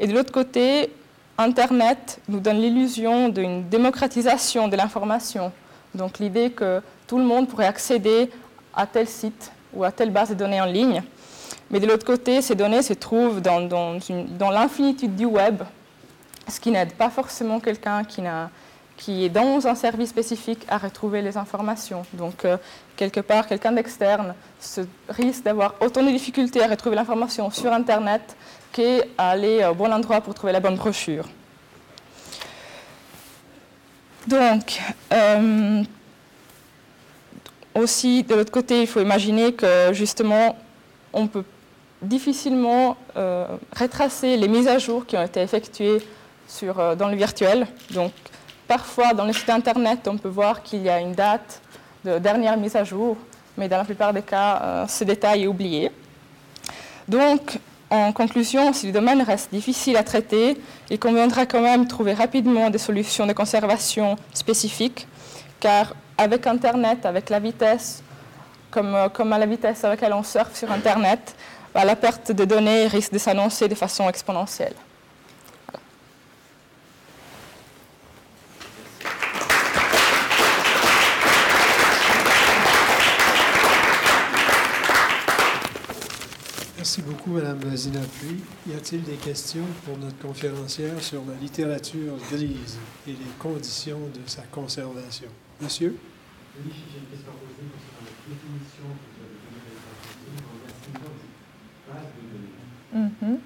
Et 0.00 0.06
de 0.06 0.12
l'autre 0.12 0.32
côté, 0.32 0.90
Internet 1.38 2.20
nous 2.28 2.40
donne 2.40 2.60
l'illusion 2.60 3.28
d'une 3.28 3.68
démocratisation 3.68 4.68
de 4.68 4.76
l'information. 4.76 5.52
Donc 5.94 6.18
l'idée 6.18 6.50
que 6.50 6.80
tout 7.06 7.18
le 7.18 7.24
monde 7.24 7.48
pourrait 7.48 7.66
accéder 7.66 8.30
à 8.74 8.86
tel 8.86 9.06
site 9.06 9.52
ou 9.72 9.84
à 9.84 9.92
telle 9.92 10.10
base 10.10 10.30
de 10.30 10.34
données 10.34 10.60
en 10.60 10.66
ligne. 10.66 11.02
Mais 11.70 11.80
de 11.80 11.86
l'autre 11.86 12.06
côté, 12.06 12.42
ces 12.42 12.54
données 12.54 12.82
se 12.82 12.92
trouvent 12.92 13.40
dans, 13.40 14.50
l'infinitude 14.50 15.16
du 15.16 15.24
web, 15.24 15.62
ce 16.48 16.60
qui 16.60 16.70
n'aide 16.70 16.92
pas 16.92 17.10
forcément 17.10 17.58
quelqu'un 17.58 18.04
qui, 18.04 18.22
qui, 18.96 19.24
est 19.24 19.28
dans 19.28 19.66
un 19.66 19.74
service 19.74 20.10
spécifique 20.10 20.64
à 20.68 20.78
retrouver 20.78 21.22
les 21.22 21.36
informations. 21.36 22.04
Donc, 22.12 22.44
euh, 22.44 22.56
quelque 22.96 23.20
part, 23.20 23.46
quelqu'un 23.46 23.72
d'externe 23.72 24.34
risque 25.08 25.44
d'avoir 25.44 25.74
autant 25.80 26.02
de 26.02 26.10
difficultés 26.10 26.62
à 26.62 26.68
retrouver 26.68 26.96
l'information 26.96 27.50
sur 27.50 27.72
Internet 27.72 28.36
qu'à 28.72 28.82
aller 29.18 29.64
au 29.64 29.74
bon 29.74 29.92
endroit 29.92 30.20
pour 30.20 30.34
trouver 30.34 30.52
la 30.52 30.60
bonne 30.60 30.76
brochure. 30.76 31.26
Donc, 34.26 34.80
euh, 35.12 35.82
aussi, 37.74 38.22
de 38.22 38.34
l'autre 38.34 38.52
côté, 38.52 38.80
il 38.80 38.86
faut 38.86 39.00
imaginer 39.00 39.52
que 39.52 39.92
justement, 39.92 40.56
on 41.12 41.26
peut 41.26 41.44
difficilement 42.00 42.96
euh, 43.16 43.46
retracer 43.76 44.36
les 44.36 44.48
mises 44.48 44.68
à 44.68 44.78
jour 44.78 45.06
qui 45.06 45.16
ont 45.16 45.22
été 45.22 45.40
effectuées 45.40 45.98
sur, 46.48 46.78
euh, 46.78 46.94
dans 46.94 47.08
le 47.08 47.16
virtuel. 47.16 47.66
Donc, 47.90 48.12
parfois, 48.66 49.14
dans 49.14 49.24
le 49.24 49.32
site 49.32 49.50
Internet, 49.50 50.08
on 50.08 50.16
peut 50.16 50.28
voir 50.28 50.62
qu'il 50.62 50.82
y 50.82 50.88
a 50.88 51.00
une 51.00 51.12
date 51.12 51.60
de 52.04 52.18
dernière 52.18 52.56
mise 52.56 52.76
à 52.76 52.84
jour, 52.84 53.16
mais 53.56 53.68
dans 53.68 53.78
la 53.78 53.84
plupart 53.84 54.12
des 54.12 54.22
cas, 54.22 54.86
ce 54.88 55.04
détail 55.04 55.44
est 55.44 55.46
oublié. 55.46 55.90
Donc, 57.08 57.58
en 57.90 58.12
conclusion, 58.12 58.72
si 58.72 58.86
le 58.86 58.92
domaine 58.92 59.22
reste 59.22 59.52
difficile 59.52 59.96
à 59.96 60.02
traiter, 60.02 60.60
il 60.90 60.98
conviendra 60.98 61.46
quand 61.46 61.60
même 61.60 61.86
trouver 61.86 62.14
rapidement 62.14 62.70
des 62.70 62.78
solutions 62.78 63.26
de 63.26 63.32
conservation 63.32 64.16
spécifiques, 64.32 65.06
car 65.60 65.94
avec 66.18 66.46
Internet, 66.46 67.06
avec 67.06 67.30
la 67.30 67.38
vitesse, 67.38 68.02
comme, 68.70 68.96
comme 69.12 69.32
à 69.32 69.38
la 69.38 69.46
vitesse 69.46 69.84
à 69.84 69.90
laquelle 69.90 70.12
on 70.12 70.22
surfe 70.22 70.56
sur 70.56 70.70
Internet, 70.72 71.36
bah, 71.74 71.84
la 71.84 71.96
perte 71.96 72.32
de 72.32 72.44
données 72.44 72.86
risque 72.86 73.12
de 73.12 73.18
s'annoncer 73.18 73.68
de 73.68 73.74
façon 73.74 74.08
exponentielle. 74.08 74.74
Mme 87.34 87.76
Zinapuy. 87.76 88.36
Y 88.68 88.74
a-t-il 88.74 89.02
des 89.02 89.16
questions 89.16 89.66
pour 89.84 89.98
notre 89.98 90.18
conférencière 90.18 91.02
sur 91.02 91.22
la 91.26 91.34
littérature 91.34 92.14
grise 92.30 92.78
et 93.08 93.10
les 93.10 93.32
conditions 93.40 93.98
de 94.14 94.20
sa 94.26 94.42
conservation? 94.42 95.26
Monsieur? 95.60 95.98
Oui, 96.64 96.70
j'ai 96.72 97.00
une 97.00 97.06
question 97.06 97.32
à 97.32 97.38
poser 97.42 97.66
concernant 97.72 98.06
la 98.06 98.14
définition 98.30 98.84
que 98.94 99.18
vous 99.18 99.24
avez 99.24 99.34
donnée 100.30 100.44
de 100.92 100.98
la 100.98 101.94
base 101.94 102.10
de 102.14 102.22
données. 102.30 103.34
Mm-hmm. 103.34 103.38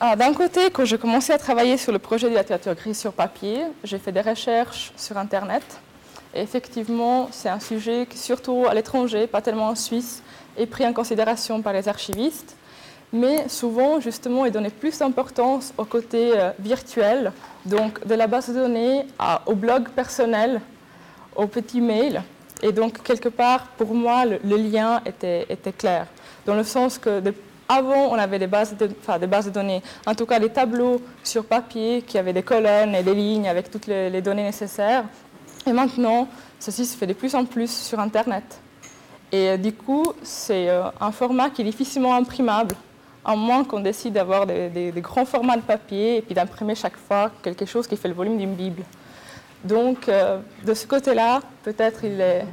Ah, 0.00 0.16
D'un 0.16 0.34
côté, 0.34 0.70
quand 0.70 0.84
j'ai 0.84 0.98
commencé 0.98 1.32
à 1.32 1.38
travailler 1.38 1.78
sur 1.78 1.92
le 1.92 1.98
projet 1.98 2.28
de 2.28 2.34
la 2.34 2.42
littérature 2.42 2.74
grise 2.74 2.98
sur 2.98 3.14
papier, 3.14 3.62
j'ai 3.84 3.98
fait 3.98 4.12
des 4.12 4.20
recherches 4.20 4.92
sur 4.96 5.16
Internet 5.16 5.62
effectivement, 6.34 7.28
c'est 7.30 7.48
un 7.48 7.60
sujet 7.60 8.06
qui, 8.06 8.18
surtout 8.18 8.64
à 8.68 8.74
l'étranger, 8.74 9.26
pas 9.26 9.42
tellement 9.42 9.68
en 9.68 9.74
Suisse, 9.74 10.22
est 10.56 10.66
pris 10.66 10.86
en 10.86 10.92
considération 10.92 11.62
par 11.62 11.72
les 11.72 11.88
archivistes, 11.88 12.56
mais 13.12 13.48
souvent, 13.48 14.00
justement, 14.00 14.46
il 14.46 14.52
donnait 14.52 14.70
plus 14.70 14.98
d'importance 14.98 15.74
au 15.76 15.84
côté 15.84 16.32
euh, 16.34 16.50
virtuel, 16.58 17.32
donc 17.66 18.06
de 18.06 18.14
la 18.14 18.26
base 18.26 18.48
de 18.48 18.54
données 18.54 19.06
au 19.46 19.54
blog 19.54 19.90
personnel, 19.90 20.60
au 21.36 21.46
petit 21.46 21.80
mail. 21.80 22.22
Et 22.62 22.72
donc, 22.72 23.02
quelque 23.02 23.28
part, 23.28 23.66
pour 23.76 23.94
moi, 23.94 24.24
le, 24.24 24.56
lien 24.56 25.02
était, 25.04 25.46
clair, 25.76 26.06
dans 26.46 26.54
le 26.54 26.64
sens 26.64 26.96
que 26.96 27.22
avant, 27.68 28.08
on 28.10 28.14
avait 28.14 28.38
des 28.38 28.46
bases 28.46 28.74
de 28.76 29.50
données, 29.50 29.82
en 30.06 30.14
tout 30.14 30.26
cas 30.26 30.38
des 30.38 30.50
tableaux 30.50 31.00
sur 31.22 31.44
papier 31.44 32.02
qui 32.02 32.18
avaient 32.18 32.32
des 32.32 32.42
colonnes 32.42 32.94
et 32.94 33.02
des 33.02 33.14
lignes 33.14 33.48
avec 33.48 33.70
toutes 33.70 33.86
les 33.86 34.20
données 34.20 34.42
nécessaires. 34.42 35.04
Et 35.66 35.72
maintenant, 35.72 36.28
ceci 36.58 36.86
se 36.86 36.96
fait 36.96 37.06
de 37.06 37.12
plus 37.12 37.34
en 37.34 37.44
plus 37.44 37.70
sur 37.70 38.00
Internet. 38.00 38.60
Et 39.30 39.50
euh, 39.50 39.56
du 39.56 39.72
coup, 39.72 40.12
c'est 40.22 40.68
euh, 40.68 40.84
un 41.00 41.10
format 41.10 41.50
qui 41.50 41.62
est 41.62 41.64
difficilement 41.64 42.14
imprimable, 42.14 42.74
à 43.24 43.34
moins 43.34 43.64
qu'on 43.64 43.80
décide 43.80 44.14
d'avoir 44.14 44.46
des, 44.46 44.92
grands 44.96 45.24
formats 45.24 45.56
de 45.56 45.62
papier 45.62 46.18
et 46.18 46.22
puis 46.22 46.34
d'imprimer 46.34 46.74
chaque 46.74 46.96
fois 46.96 47.30
quelque 47.42 47.64
chose 47.64 47.86
qui 47.86 47.96
fait 47.96 48.08
le 48.08 48.14
volume 48.14 48.36
d'une 48.36 48.54
Bible. 48.54 48.82
Donc, 49.64 50.08
euh, 50.08 50.38
de 50.66 50.74
ce 50.74 50.86
côté-là, 50.86 51.40
peut-être 51.62 52.04
il 52.04 52.20
est... 52.20 52.44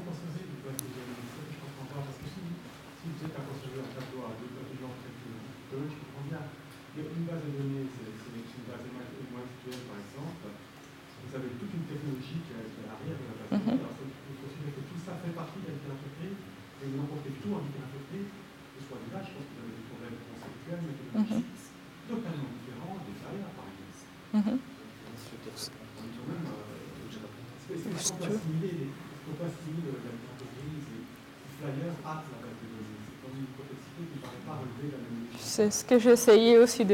C'est 35.40 35.72
ce 35.72 35.84
que 35.84 36.00
j'ai 36.00 36.12
essayé 36.12 36.58
aussi 36.58 36.86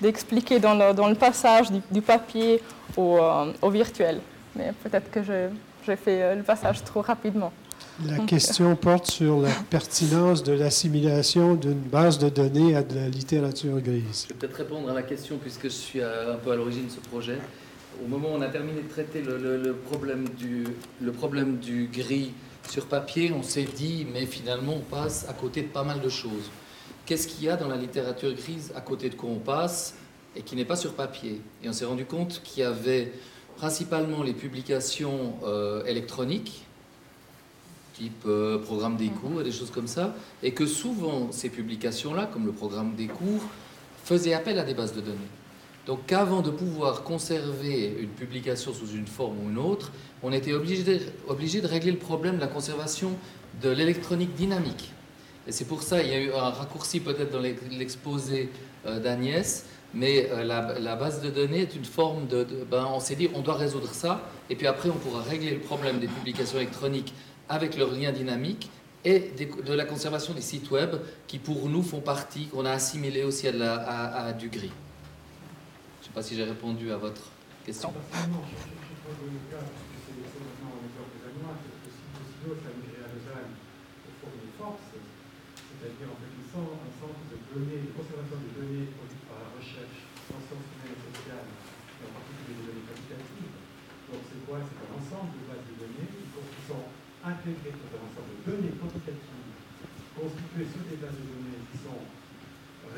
d'expliquer 0.00 0.58
dans, 0.58 0.74
le, 0.74 0.92
dans, 0.92 1.08
le, 1.08 1.14
passage 1.14 1.68
du, 1.90 2.02
papier 2.02 2.60
au, 2.96 3.18
euh, 3.18 3.52
au, 3.62 3.70
virtuel. 3.70 4.20
Mais 4.56 4.72
peut-être 4.82 5.10
que 5.10 5.22
j'ai 5.22 5.96
fait 5.96 6.22
euh, 6.22 6.34
le 6.34 6.42
passage 6.42 6.82
trop 6.84 7.00
rapidement. 7.00 7.52
La 8.04 8.18
question 8.18 8.74
porte 8.74 9.06
sur 9.06 9.40
la 9.40 9.50
pertinence 9.70 10.42
de 10.42 10.52
l'assimilation 10.52 11.54
d'une 11.54 11.74
base 11.74 12.18
de 12.18 12.28
données 12.28 12.74
à 12.74 12.82
de 12.82 12.94
la 12.94 13.08
littérature 13.08 13.80
grise. 13.80 14.24
Je 14.24 14.32
vais 14.32 14.40
peut-être 14.40 14.56
répondre 14.56 14.90
à 14.90 14.94
la 14.94 15.02
question 15.02 15.36
puisque 15.36 15.64
je 15.64 15.68
suis 15.68 16.02
un 16.02 16.36
peu 16.42 16.52
à 16.52 16.56
l'origine 16.56 16.86
de 16.86 16.90
ce 16.90 17.00
projet. 17.00 17.38
Au 18.02 18.08
moment 18.08 18.28
où 18.30 18.36
on 18.36 18.40
a 18.40 18.48
terminé 18.48 18.80
de 18.80 18.88
traiter 18.88 19.20
le, 19.20 19.76
problème, 19.88 20.28
du, 20.30 20.64
le 21.00 21.12
problème 21.12 21.58
du 21.58 21.88
gris 21.92 22.32
sur 22.68 22.86
papier, 22.86 23.32
on 23.32 23.42
s'est 23.42 23.64
dit, 23.64 24.06
mais 24.12 24.26
finalement, 24.26 24.74
on 24.74 24.80
passe 24.80 25.26
à 25.28 25.32
côté 25.32 25.62
de 25.62 25.68
pas 25.68 25.84
mal 25.84 26.00
de 26.00 26.08
choses. 26.08 26.50
Qu'est-ce 27.04 27.26
qu'il 27.26 27.44
y 27.44 27.48
a 27.48 27.56
dans 27.56 27.68
la 27.68 27.76
littérature 27.76 28.32
grise 28.34 28.72
à 28.74 28.80
côté 28.80 29.10
de 29.10 29.14
quoi 29.14 29.30
on 29.30 29.38
passe 29.38 29.94
et 30.36 30.42
qui 30.42 30.56
n'est 30.56 30.64
pas 30.64 30.76
sur 30.76 30.94
papier? 30.94 31.40
Et 31.62 31.68
on 31.68 31.72
s'est 31.72 31.84
rendu 31.84 32.06
compte 32.06 32.40
qu'il 32.42 32.62
y 32.62 32.66
avait 32.66 33.12
principalement 33.56 34.22
les 34.22 34.32
publications 34.32 35.34
euh, 35.44 35.84
électroniques 35.84 36.64
type 37.92 38.24
euh, 38.26 38.58
programme 38.58 38.96
des 38.96 39.08
cours 39.08 39.40
et 39.40 39.44
des 39.44 39.52
choses 39.52 39.70
comme 39.70 39.86
ça, 39.86 40.14
et 40.42 40.52
que 40.52 40.66
souvent 40.66 41.30
ces 41.30 41.48
publications-là, 41.48 42.26
comme 42.32 42.46
le 42.46 42.52
programme 42.52 42.94
des 42.94 43.06
cours, 43.06 43.42
faisaient 44.04 44.34
appel 44.34 44.58
à 44.58 44.64
des 44.64 44.74
bases 44.74 44.94
de 44.94 45.00
données. 45.00 45.18
Donc 45.86 46.06
qu'avant 46.06 46.42
de 46.42 46.50
pouvoir 46.50 47.02
conserver 47.02 47.96
une 48.00 48.10
publication 48.10 48.72
sous 48.72 48.92
une 48.92 49.06
forme 49.06 49.44
ou 49.44 49.50
une 49.50 49.58
autre, 49.58 49.90
on 50.22 50.32
était 50.32 50.52
obligé 50.52 50.84
de, 50.84 51.00
obligé 51.28 51.60
de 51.60 51.66
régler 51.66 51.90
le 51.90 51.98
problème 51.98 52.36
de 52.36 52.40
la 52.40 52.46
conservation 52.46 53.10
de 53.60 53.68
l'électronique 53.68 54.34
dynamique. 54.34 54.92
Et 55.48 55.52
c'est 55.52 55.64
pour 55.64 55.82
ça 55.82 56.00
qu'il 56.00 56.10
y 56.10 56.14
a 56.14 56.20
eu 56.20 56.32
un 56.32 56.50
raccourci 56.50 57.00
peut-être 57.00 57.32
dans 57.32 57.40
l'exposé 57.40 58.48
euh, 58.86 59.00
d'Agnès, 59.00 59.66
mais 59.92 60.28
euh, 60.30 60.44
la, 60.44 60.96
base 60.96 61.20
de 61.20 61.30
données 61.30 61.62
est 61.62 61.74
une 61.74 61.84
forme 61.84 62.28
de... 62.28 62.46
ben, 62.70 62.86
on 62.92 63.00
s'est 63.00 63.16
dit, 63.16 63.28
on 63.34 63.40
doit 63.40 63.56
résoudre 63.56 63.92
ça, 63.92 64.22
et 64.48 64.54
puis 64.54 64.68
après 64.68 64.88
on 64.88 64.96
pourra 64.96 65.22
régler 65.22 65.50
le 65.50 65.60
problème 65.60 65.98
des 65.98 66.06
publications 66.06 66.58
électroniques 66.58 67.12
avec 67.48 67.76
leur 67.76 67.90
lien 67.90 68.12
dynamique 68.12 68.70
et 69.04 69.32
de 69.66 69.74
la 69.74 69.84
conservation 69.84 70.32
des 70.32 70.40
sites 70.40 70.70
web 70.70 70.94
qui 71.26 71.40
pour 71.40 71.68
nous 71.68 71.82
font 71.82 72.00
partie, 72.00 72.46
qu'on 72.46 72.64
a 72.64 72.70
assimilé 72.70 73.24
aussi 73.24 73.48
à, 73.48 74.26
à 74.26 74.32
du 74.32 74.48
gris. 74.48 74.70
Sais 76.12 76.20
pas 76.20 76.28
si 76.28 76.36
j'ai 76.36 76.44
répondu 76.44 76.92
à 76.92 77.00
votre 77.00 77.24
question. 77.64 77.88
c'est-à-dire 77.88 78.36
en 86.12 86.18
fait 86.20 86.28
un 86.36 86.92
centre 87.00 87.24
de 87.32 87.40
données, 87.48 87.80
de 87.80 87.96
conservation 87.96 88.36
des 88.44 88.52
données 88.60 88.92
produites 88.92 89.24
par 89.24 89.40
la 89.40 89.56
recherche 89.56 90.04
en 90.28 90.36
sciences 90.36 90.68
humaines 90.76 90.92
et 90.92 91.00
sociales, 91.16 91.48
et 91.48 92.04
en 92.04 92.12
particulier 92.12 92.60
des 92.60 92.68
données 92.68 92.84
quantitatives. 92.92 93.56
Donc 94.12 94.20
c'est 94.28 94.44
quoi? 94.44 94.60
C'est 94.68 94.84
un 94.84 94.92
ensemble 94.92 95.32
de 95.32 95.48
bases 95.48 95.64
de 95.64 95.80
données 95.80 96.12
qui 96.12 96.28
sont 96.68 96.92
intégrées 97.24 97.72
dans 97.72 97.88
un 97.88 98.04
ensemble 98.04 98.36
de 98.36 98.52
données 98.52 98.76
quantitatives 98.76 99.48
constituées 100.12 100.68
sur 100.68 100.84
des 100.92 101.00
bases 101.00 101.16
de 101.16 101.24
données 101.24 101.56
qui 101.72 101.80
sont 101.80 102.04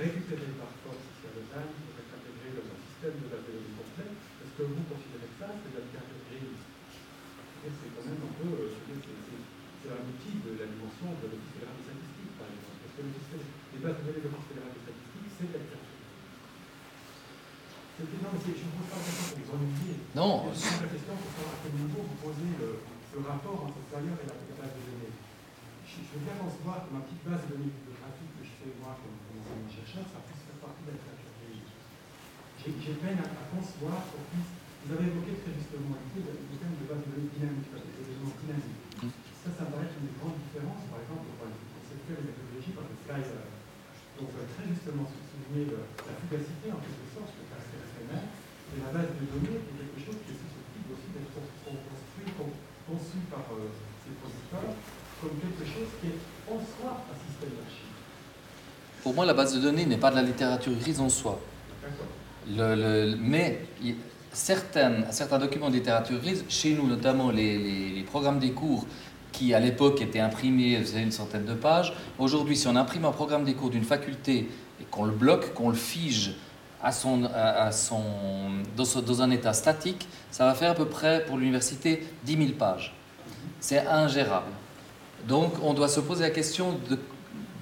récupérées 0.02 0.58
par 0.58 0.74
force 0.82 1.06
sur 1.22 1.30
le 1.30 1.46
pour 1.46 1.94
être 1.94 2.10
intégrées 2.10 2.58
dans 2.58 2.74
un 2.74 2.93
système 3.04 3.20
de 3.20 3.28
bases 3.28 3.44
de 3.44 3.52
données 3.52 3.76
complet. 3.76 4.08
Est-ce 4.16 4.54
que 4.56 4.64
vous 4.64 4.84
considérez 4.88 5.28
que 5.28 5.36
ça, 5.36 5.48
c'est 5.52 5.72
de 5.76 5.76
la 5.76 5.84
carte 5.92 6.08
C'est 6.08 7.92
quand 7.92 8.06
même 8.08 8.24
un 8.24 8.34
peu, 8.40 8.48
euh, 8.48 8.72
c'est 8.72 9.92
un 9.92 10.04
outil 10.08 10.40
de 10.40 10.50
la 10.56 10.66
dimension 10.72 11.12
de 11.12 11.28
l'Office 11.28 11.52
fédéral 11.52 11.76
des 11.76 11.84
statistiques, 11.84 12.34
par 12.40 12.48
exemple. 12.48 12.80
Parce 12.80 12.96
que 12.96 13.04
les 13.04 13.80
bases 13.84 13.98
de 14.00 14.04
données 14.08 14.24
de 14.24 14.30
l'Office 14.32 14.48
fédéral 14.48 14.72
des 14.72 14.84
statistiques, 14.88 15.30
c'est 15.36 15.48
de 15.52 15.56
la 15.60 15.64
carte 15.68 15.92
non, 17.94 18.34
mais 18.34 18.42
je 18.42 18.58
ne 18.58 18.74
pose 18.74 18.90
pas 18.90 18.98
la 18.98 19.30
question 20.90 21.14
pour 21.14 21.30
la 21.30 21.36
savoir 21.38 21.54
à 21.54 21.58
quel 21.62 21.78
niveau 21.78 22.02
vous 22.02 22.18
posez 22.26 22.50
le, 22.58 22.82
ce 22.82 23.22
rapport 23.22 23.70
entre 23.70 23.78
le 23.78 23.86
flyer 23.86 24.18
et 24.18 24.26
la, 24.26 24.34
base 24.34 24.74
de 24.74 24.82
données. 24.82 25.14
Je, 25.86 26.02
je, 26.02 26.10
veux 26.18 26.26
bien 26.26 26.34
concevoir 26.42 26.82
que 26.82 26.90
ma 26.90 27.06
petite 27.06 27.22
base 27.22 27.46
de 27.46 27.54
données 27.54 27.70
bibliographique 27.70 28.34
que 28.34 28.42
je 28.42 28.54
fais 28.58 28.74
moi 28.82 28.98
comme, 28.98 29.14
comme 29.14 29.70
chercheur, 29.70 30.10
ça 30.10 30.26
puisse 30.26 30.42
faire 30.42 30.58
partie 30.58 30.82
de 30.82 30.90
la 30.90 30.98
littérature. 30.98 31.23
J'ai 32.64 32.96
peine 32.96 33.20
à, 33.20 33.28
à 33.28 33.44
concevoir 33.52 34.08
qu'on 34.08 34.24
puisse. 34.32 34.48
Vous 34.84 34.90
avez 34.96 35.04
évoqué 35.12 35.36
très 35.44 35.52
justement 35.52 35.96
le 36.00 36.56
thème 36.56 36.76
de 36.80 36.84
base 36.88 37.00
de 37.04 37.08
données 37.12 37.32
dynamiques, 37.36 37.68
des 37.72 38.08
éléments 38.08 38.32
dynamiques. 38.40 38.80
Ça, 39.44 39.48
ça 39.52 39.68
me 39.68 39.70
paraît 39.76 39.88
être 39.88 40.00
une 40.00 40.08
des 40.08 40.16
grandes 40.16 40.40
différences, 40.40 40.84
par 40.88 41.00
exemple, 41.04 41.28
pour 41.36 41.44
le 41.44 41.56
conceptuel 41.76 42.24
et 42.24 42.26
méthodologie, 42.32 42.72
parce 42.72 42.88
que 42.88 42.96
Sky, 43.04 43.20
euh, 43.20 44.16
donc 44.16 44.32
très 44.32 44.64
justement 44.64 45.04
souligner 45.08 45.76
la 45.76 46.12
fugacité 46.24 46.66
en 46.72 46.80
quelque 46.80 47.08
sorte, 47.12 47.32
le 47.36 47.44
caractère 47.52 47.84
éphémère, 47.84 48.24
et 48.32 48.76
la 48.80 48.90
base 48.96 49.12
de 49.12 49.24
données 49.28 49.60
est 49.60 49.76
quelque 49.76 50.00
chose 50.00 50.18
qui 50.24 50.28
est 50.32 50.40
susceptible 50.40 50.88
aussi 50.96 51.08
d'être 51.12 51.36
construit, 51.36 52.28
conçu 52.88 53.18
par 53.28 53.44
euh, 53.52 53.68
ces 54.04 54.12
producteurs 54.16 54.72
comme 55.20 55.36
quelque 55.40 55.64
chose 55.68 55.90
qui 56.00 56.16
est 56.16 56.20
en 56.48 56.60
soi 56.60 57.04
un 57.08 57.16
système 57.28 57.52
d'archives. 57.60 57.92
Pour 59.04 59.12
moi, 59.12 59.24
la 59.28 59.36
base 59.36 59.52
de 59.52 59.60
données 59.60 59.84
n'est 59.84 60.00
pas 60.00 60.12
de 60.12 60.16
la 60.16 60.24
littérature 60.24 60.72
grise 60.80 61.00
en 61.00 61.08
soi. 61.12 61.40
Mais 62.46 63.60
certaines, 64.32 65.06
certains 65.10 65.38
documents 65.38 65.70
de 65.70 65.74
littérature 65.74 66.18
grise, 66.20 66.44
chez 66.48 66.74
nous 66.74 66.86
notamment 66.86 67.30
les, 67.30 68.04
programmes 68.06 68.38
des 68.38 68.50
cours 68.50 68.86
qui 69.32 69.54
à 69.54 69.60
l'époque 69.60 70.00
était 70.00 70.20
imprimé, 70.20 70.76
faisait 70.76 71.02
une 71.02 71.10
centaine 71.10 71.44
de 71.44 71.54
pages. 71.54 71.92
Aujourd'hui, 72.18 72.56
si 72.56 72.68
on 72.68 72.76
imprime 72.76 73.04
un 73.04 73.12
programme 73.12 73.44
des 73.44 73.54
cours 73.54 73.70
d'une 73.70 73.84
faculté 73.84 74.48
et 74.80 74.84
qu'on 74.90 75.04
le 75.04 75.12
bloque, 75.12 75.54
qu'on 75.54 75.70
le 75.70 75.74
fige 75.74 76.34
à 76.82 76.92
son, 76.92 77.24
à 77.34 77.72
son, 77.72 78.02
dans, 78.76 79.22
un 79.22 79.30
état 79.30 79.52
statique, 79.52 80.06
ça 80.30 80.44
va 80.44 80.54
faire 80.54 80.72
à 80.72 80.74
peu 80.74 80.84
près 80.84 81.24
pour 81.24 81.38
l'université 81.38 82.06
10 82.24 82.36
000 82.36 82.48
pages. 82.58 82.94
C'est 83.58 83.86
ingérable. 83.86 84.52
Donc 85.26 85.54
on 85.62 85.72
doit 85.72 85.88
se 85.88 86.00
poser 86.00 86.22
la 86.24 86.30
question 86.30 86.78
de... 86.90 86.98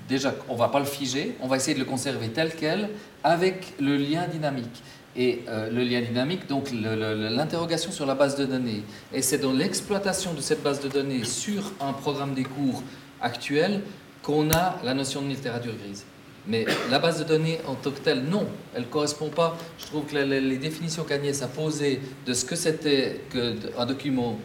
Déjà, 0.09 0.35
on 0.49 0.55
ne 0.55 0.59
va 0.59 0.69
pas 0.69 0.81
le 0.81 0.85
figer, 0.85 1.37
on 1.41 1.47
va 1.47 1.57
essayer 1.57 1.75
de 1.75 1.79
le 1.79 1.85
conserver 1.85 2.29
tel 2.29 2.53
quel 2.59 2.91
avec 3.23 3.75
le 3.81 3.97
lien 3.97 4.27
dynamique 4.27 4.83
et 5.17 5.43
euh, 5.49 5.71
le 5.71 5.83
lien 5.83 6.01
dynamique, 6.01 6.47
donc 6.49 6.71
l'interrogation 6.73 7.93
sur 7.93 8.07
la 8.07 8.15
base 8.15 8.37
de 8.37 8.47
données. 8.47 8.83
Et 9.13 9.23
c'est 9.23 9.39
dans 9.39 9.53
l'exploitation 9.53 10.33
de 10.33 10.41
cette 10.41 10.63
base 10.63 10.81
de 10.81 10.89
données 10.89 11.25
sur 11.25 11.73
un 11.81 11.93
programme 11.93 12.35
des 12.35 12.45
cours 12.45 12.83
actuel 13.21 13.83
qu'on 14.23 14.51
a 14.51 14.79
la 14.83 14.95
notion 14.95 15.23
de 15.23 15.29
littérature 15.29 15.75
grise. 15.85 16.05
Mais 16.47 16.65
la 16.91 16.99
base 16.99 17.21
de 17.21 17.25
données 17.25 17.61
en 17.69 17.75
tant 17.75 17.91
que 17.93 18.01
telle, 18.01 18.25
non, 18.25 18.47
elle 18.75 18.83
ne 18.83 18.87
correspond 18.87 19.29
pas. 19.29 19.57
Je 19.79 19.87
trouve 19.87 20.07
que 20.07 20.17
les, 20.17 20.41
les 20.41 20.57
définitions 20.57 21.05
qu'Agnès 21.05 21.41
a 21.43 21.47
posées 21.47 22.01
de 22.27 22.33
ce 22.33 22.45
que 22.45 22.57
c'était 22.57 23.21
qu'un 23.31 23.87
document 23.87 24.39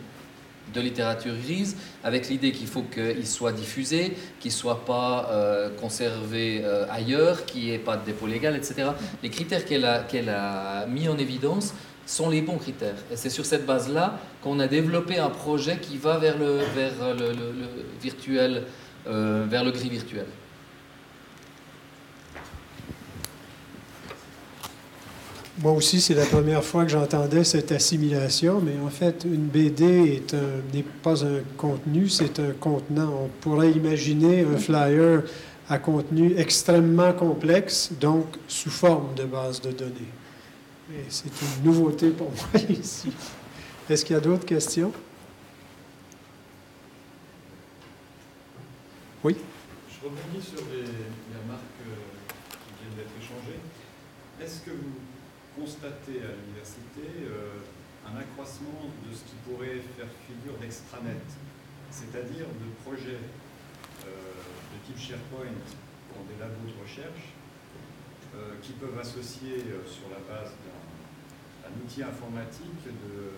de 0.73 0.82
littérature 0.82 1.34
grise, 1.36 1.75
avec 2.03 2.30
l'idée 2.30 2.51
qu'il 2.51 2.67
faut 2.67 2.84
qu'il 2.84 3.27
soit 3.27 3.51
diffusé, 3.51 4.13
qu'il 4.39 4.51
ne 4.51 4.56
soit 4.56 4.86
pas 4.86 5.30
euh, 5.32 5.69
conservé 5.80 6.62
euh, 6.63 6.86
ailleurs, 6.89 7.45
qu'il 7.45 7.63
n'y 7.63 7.71
ait 7.71 7.80
pas 7.80 7.97
de 7.97 8.06
dépôt 8.06 8.27
légal, 8.27 8.56
etc. 8.56 8.89
Les 9.23 9.30
critères 9.30 9.65
qu'elle 9.65 9.86
a, 9.86 9.99
qu'elle 9.99 10.30
a 10.30 10.86
mis 10.88 11.08
en 11.08 11.17
évidence 11.17 11.73
sont 12.06 12.30
les 12.30 12.41
bons 12.41 12.58
critères. 12.58 12.95
Et 13.12 13.15
c'est 13.15 13.30
sur 13.30 13.45
cette 13.45 13.65
base-là 13.65 14.19
qu'on 14.41 14.60
a 14.60 14.67
développé 14.67 15.17
un 15.17 15.30
projet 15.30 15.77
qui 15.77 15.97
va 15.97 16.17
vers 16.17 16.38
le, 16.38 16.60
vers 16.73 17.13
le, 17.13 17.34
virtuel, 18.01 18.63
euh, 19.08 19.45
vers 19.47 19.63
le 19.63 19.71
gris 19.71 19.89
virtuel. 19.89 20.25
Moi 25.59 25.71
aussi, 25.71 25.99
c'est 26.01 26.13
la 26.13 26.25
première 26.25 26.63
fois 26.63 26.83
que 26.83 26.91
j'entendais 26.91 27.43
cette 27.43 27.71
assimilation, 27.71 28.61
mais 28.61 28.75
en 28.85 28.91
fait, 28.91 29.23
une 29.25 29.47
BD 29.47 30.21
n'est 30.71 30.83
pas 31.01 31.25
un 31.25 31.39
contenu, 31.57 32.09
c'est 32.09 32.39
un 32.39 32.51
contenant. 32.51 33.23
On 33.23 33.27
pourrait 33.41 33.71
imaginer 33.71 34.41
un 34.41 34.57
flyer 34.57 35.23
à 35.67 35.79
contenu 35.79 36.37
extrêmement 36.37 37.11
complexe, 37.11 37.89
donc 37.99 38.25
sous 38.47 38.69
forme 38.69 39.15
de 39.15 39.23
base 39.23 39.59
de 39.61 39.71
données. 39.71 40.13
C'est 41.09 41.25
une 41.25 41.71
nouveauté 41.71 42.11
pour 42.11 42.29
moi 42.29 42.61
ici. 42.69 43.11
Est-ce 43.89 44.05
qu'il 44.05 44.13
y 44.13 44.17
a 44.17 44.21
d'autres 44.21 44.45
questions? 44.45 44.93
Oui? 49.23 49.35
Je 49.89 50.05
rebondis 50.05 50.45
sur 50.45 50.61
les 50.71 50.83
remarques 51.41 51.61
euh, 51.81 51.95
qui 52.61 52.83
viennent 52.83 52.95
d'être 52.95 53.11
échangées. 53.19 53.59
Est-ce 54.39 54.61
que 54.61 54.69
vous 54.69 55.06
constater 55.57 56.21
à 56.21 56.31
l'université 56.37 57.25
euh, 57.25 57.57
un 58.05 58.15
accroissement 58.15 58.93
de 59.01 59.09
ce 59.09 59.25
qui 59.25 59.35
pourrait 59.43 59.81
faire 59.97 60.07
figure 60.29 60.53
d'extranet, 60.61 61.25
c'est-à-dire 61.89 62.45
de 62.45 62.67
projets 62.85 63.17
euh, 64.05 64.07
de 64.07 64.77
type 64.85 65.01
SharePoint 65.01 65.57
dans 66.13 66.23
des 66.29 66.37
labos 66.39 66.69
de 66.69 66.77
recherche 66.77 67.33
euh, 68.35 68.61
qui 68.61 68.73
peuvent 68.73 68.97
associer 69.01 69.65
sur 69.89 70.07
la 70.13 70.21
base 70.29 70.53
d'un 71.65 71.73
outil 71.83 72.03
informatique 72.03 72.85
de, 72.85 73.33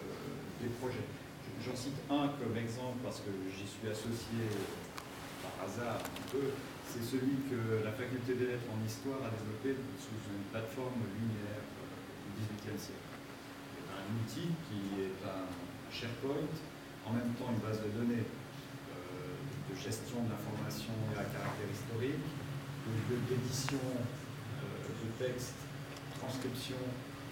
des 0.62 0.72
projets. 0.84 1.08
J'en 1.64 1.76
cite 1.76 1.98
un 2.12 2.36
comme 2.38 2.56
exemple 2.56 3.00
parce 3.04 3.20
que 3.20 3.32
j'y 3.56 3.68
suis 3.68 3.88
associé 3.90 4.44
par 5.42 5.66
hasard 5.66 6.04
un 6.04 6.26
peu, 6.32 6.54
c'est 6.86 7.04
celui 7.04 7.42
que 7.50 7.84
la 7.84 7.92
faculté 7.92 8.36
des 8.36 8.54
lettres 8.54 8.70
en 8.70 8.80
histoire 8.86 9.24
a 9.24 9.32
développé 9.34 9.82
sous 9.98 10.20
une 10.30 10.46
plateforme 10.52 11.04
linéaire 11.20 11.69
XVIIIe 12.40 12.80
siècle. 12.80 13.10
Un 13.92 14.08
outil 14.16 14.50
qui 14.68 15.04
est 15.04 15.20
un 15.28 15.46
SharePoint, 15.92 16.48
en 17.06 17.12
même 17.14 17.34
temps 17.36 17.52
une 17.52 17.60
base 17.60 17.82
de 17.84 17.90
données 17.92 18.24
euh, 18.24 19.36
de 19.70 19.76
gestion 19.76 20.24
de 20.24 20.30
l'information 20.32 20.96
à 21.14 21.24
caractère 21.28 21.70
historique, 21.70 22.26
d'édition 23.30 23.82
euh, 23.86 24.90
de 24.90 25.08
texte, 25.24 25.56
transcription, 26.18 26.80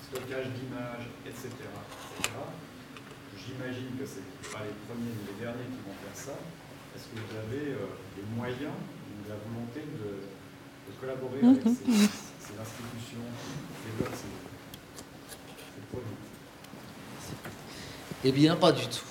stockage 0.02 0.54
d'images, 0.54 1.08
etc. 1.26 1.50
J'imagine 3.38 3.96
que 3.98 4.06
ce 4.06 4.20
pas 4.52 4.64
les 4.66 4.76
premiers 4.90 5.14
ni 5.14 5.24
les 5.32 5.38
derniers 5.40 5.70
qui 5.72 5.80
vont 5.86 5.96
faire 6.04 6.16
ça. 6.16 6.36
Est-ce 6.96 7.08
que 7.08 7.16
vous 7.16 7.36
avez 7.38 7.80
euh, 7.80 7.96
les 8.18 8.26
moyens 8.36 8.76
ou 8.76 9.30
la 9.30 9.38
volonté 9.40 9.88
de, 9.88 10.28
collaborer 11.00 11.40
avec 11.44 11.64
mhm. 11.64 11.76
ces, 11.76 12.10
ces 12.42 12.56
institutions 12.58 13.28
qui 13.30 13.54
développent 13.86 14.16
ces 14.16 14.57
eh 18.24 18.32
bien, 18.32 18.56
pas 18.56 18.72
du 18.72 18.84
tout. 18.88 19.06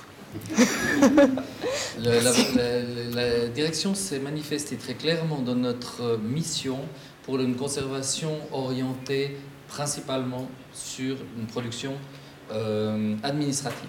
la, 1.98 3.48
direction 3.48 3.94
s'est 3.94 4.18
manifestée 4.18 4.76
très 4.76 4.94
clairement 4.94 5.38
dans 5.38 5.54
notre 5.54 6.18
mission 6.18 6.78
pour 7.22 7.38
une 7.40 7.56
conservation 7.56 8.32
orientée 8.52 9.36
principalement 9.68 10.48
sur 10.72 11.16
une 11.38 11.46
production 11.46 11.94
euh, 12.52 13.14
administrative. 13.22 13.88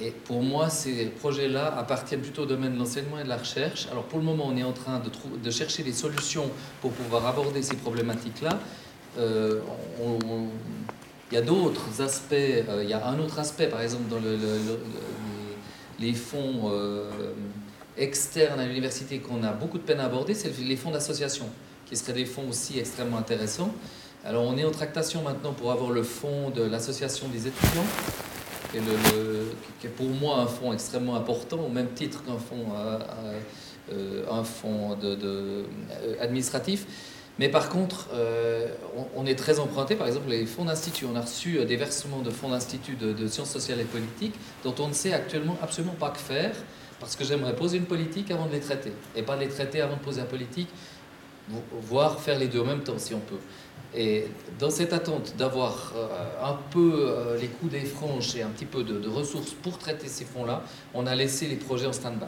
Et 0.00 0.10
pour 0.10 0.42
moi, 0.42 0.68
ces 0.68 1.06
projets-là 1.06 1.74
appartiennent 1.78 2.20
plutôt 2.20 2.42
au 2.42 2.46
domaine 2.46 2.74
de 2.74 2.78
l'enseignement 2.78 3.18
et 3.18 3.24
de 3.24 3.28
la 3.28 3.38
recherche. 3.38 3.88
Alors 3.90 4.04
pour 4.04 4.18
le 4.18 4.24
moment, 4.24 4.44
on 4.46 4.56
est 4.56 4.62
en 4.62 4.72
train 4.72 5.00
de, 5.00 5.10
de 5.42 5.50
chercher 5.50 5.82
des 5.82 5.92
solutions 5.92 6.50
pour 6.80 6.92
pouvoir 6.92 7.26
aborder 7.26 7.62
ces 7.62 7.76
problématiques-là. 7.76 8.58
Euh, 9.18 9.60
il 11.30 11.34
y 11.34 11.38
a 11.38 11.42
d'autres 11.42 12.00
aspects, 12.00 12.32
euh, 12.34 12.82
il 12.82 12.88
y 12.88 12.92
a 12.92 13.06
un 13.06 13.18
autre 13.18 13.38
aspect, 13.38 13.66
par 13.66 13.82
exemple, 13.82 14.08
dans 14.08 14.18
le, 14.18 14.38
les 15.98 16.12
fonds 16.12 16.70
euh, 16.70 17.10
externes 17.96 18.60
à 18.60 18.66
l'université 18.66 19.18
qu'on 19.18 19.42
a 19.42 19.52
beaucoup 19.52 19.78
de 19.78 19.82
peine 19.82 20.00
à 20.00 20.04
aborder, 20.04 20.34
c'est 20.34 20.56
les 20.58 20.76
fonds 20.76 20.90
d'association, 20.90 21.46
qui 21.86 21.96
seraient 21.96 22.12
des 22.12 22.26
fonds 22.26 22.48
aussi 22.48 22.78
extrêmement 22.78 23.18
intéressants. 23.18 23.72
Alors 24.24 24.44
on 24.44 24.56
est 24.56 24.64
en 24.64 24.70
tractation 24.70 25.22
maintenant 25.22 25.52
pour 25.52 25.70
avoir 25.72 25.90
le 25.90 26.02
fonds 26.02 26.50
de 26.50 26.62
l'association 26.62 27.28
des 27.28 27.46
étudiants, 27.46 27.86
qui 28.70 28.78
est, 29.86 29.90
pour 29.90 30.08
moi 30.08 30.38
un 30.40 30.46
fonds 30.46 30.72
extrêmement 30.72 31.16
important, 31.16 31.58
au 31.58 31.68
même 31.68 31.90
titre 31.94 32.24
qu'un 32.24 32.38
fonds, 32.38 32.66
euh, 33.92 34.24
un 34.30 34.44
fonds 34.44 34.96
administratif. 36.20 36.86
Mais 37.38 37.48
par 37.50 37.68
contre, 37.68 38.08
euh, 38.14 38.68
on, 39.14 39.26
est 39.26 39.34
très 39.34 39.58
emprunté, 39.58 39.94
par 39.94 40.06
exemple, 40.06 40.30
les 40.30 40.46
fonds 40.46 40.64
d'institut. 40.64 41.06
On 41.12 41.16
a 41.16 41.20
reçu 41.20 41.64
des 41.64 41.76
versements 41.76 42.20
de 42.20 42.30
fonds 42.30 42.48
d'institut 42.48 42.96
de, 42.96 43.26
sciences 43.26 43.50
sociales 43.50 43.80
et 43.80 43.84
politiques 43.84 44.34
dont 44.64 44.74
on 44.78 44.88
ne 44.88 44.94
sait 44.94 45.12
actuellement 45.12 45.56
absolument 45.62 45.94
pas 45.94 46.10
que 46.10 46.18
faire, 46.18 46.54
parce 46.98 47.14
que 47.14 47.24
j'aimerais 47.24 47.54
poser 47.54 47.76
une 47.76 47.84
politique 47.84 48.30
avant 48.30 48.46
de 48.46 48.52
les 48.52 48.60
traiter, 48.60 48.92
et 49.14 49.22
pas 49.22 49.36
les 49.36 49.48
traiter 49.48 49.82
avant 49.82 49.96
de 49.96 50.00
poser 50.00 50.20
la 50.20 50.26
politique, 50.26 50.68
voire 51.82 52.18
faire 52.20 52.38
les 52.38 52.48
deux 52.48 52.60
en 52.60 52.64
même 52.64 52.82
temps, 52.82 52.98
si 52.98 53.12
on 53.12 53.20
peut. 53.20 53.38
Et 53.94 54.26
dans 54.58 54.70
cette 54.70 54.92
attente 54.92 55.34
d'avoir 55.36 55.92
euh, 55.96 56.08
un 56.42 56.58
peu 56.70 57.06
euh, 57.08 57.38
les 57.38 57.48
coups 57.48 57.72
des 57.72 57.84
franges 57.84 58.34
et 58.36 58.42
un 58.42 58.48
petit 58.48 58.64
peu 58.64 58.82
de, 58.82 58.98
de 58.98 59.08
ressources 59.08 59.52
pour 59.52 59.78
traiter 59.78 60.08
ces 60.08 60.24
fonds-là, 60.24 60.62
on 60.92 61.06
a 61.06 61.14
laissé 61.14 61.46
les 61.46 61.56
projets 61.56 61.86
en 61.86 61.92
stand-by. 61.92 62.26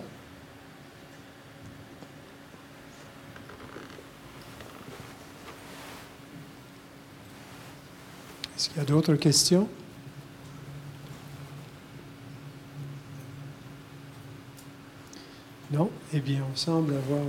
Qu'il 8.68 8.78
y 8.78 8.80
a 8.80 8.84
d'autres 8.84 9.14
questions? 9.14 9.68
Non? 15.70 15.90
Eh 16.14 16.20
bien, 16.20 16.42
on 16.50 16.56
semble 16.56 16.94
avoir 16.94 17.20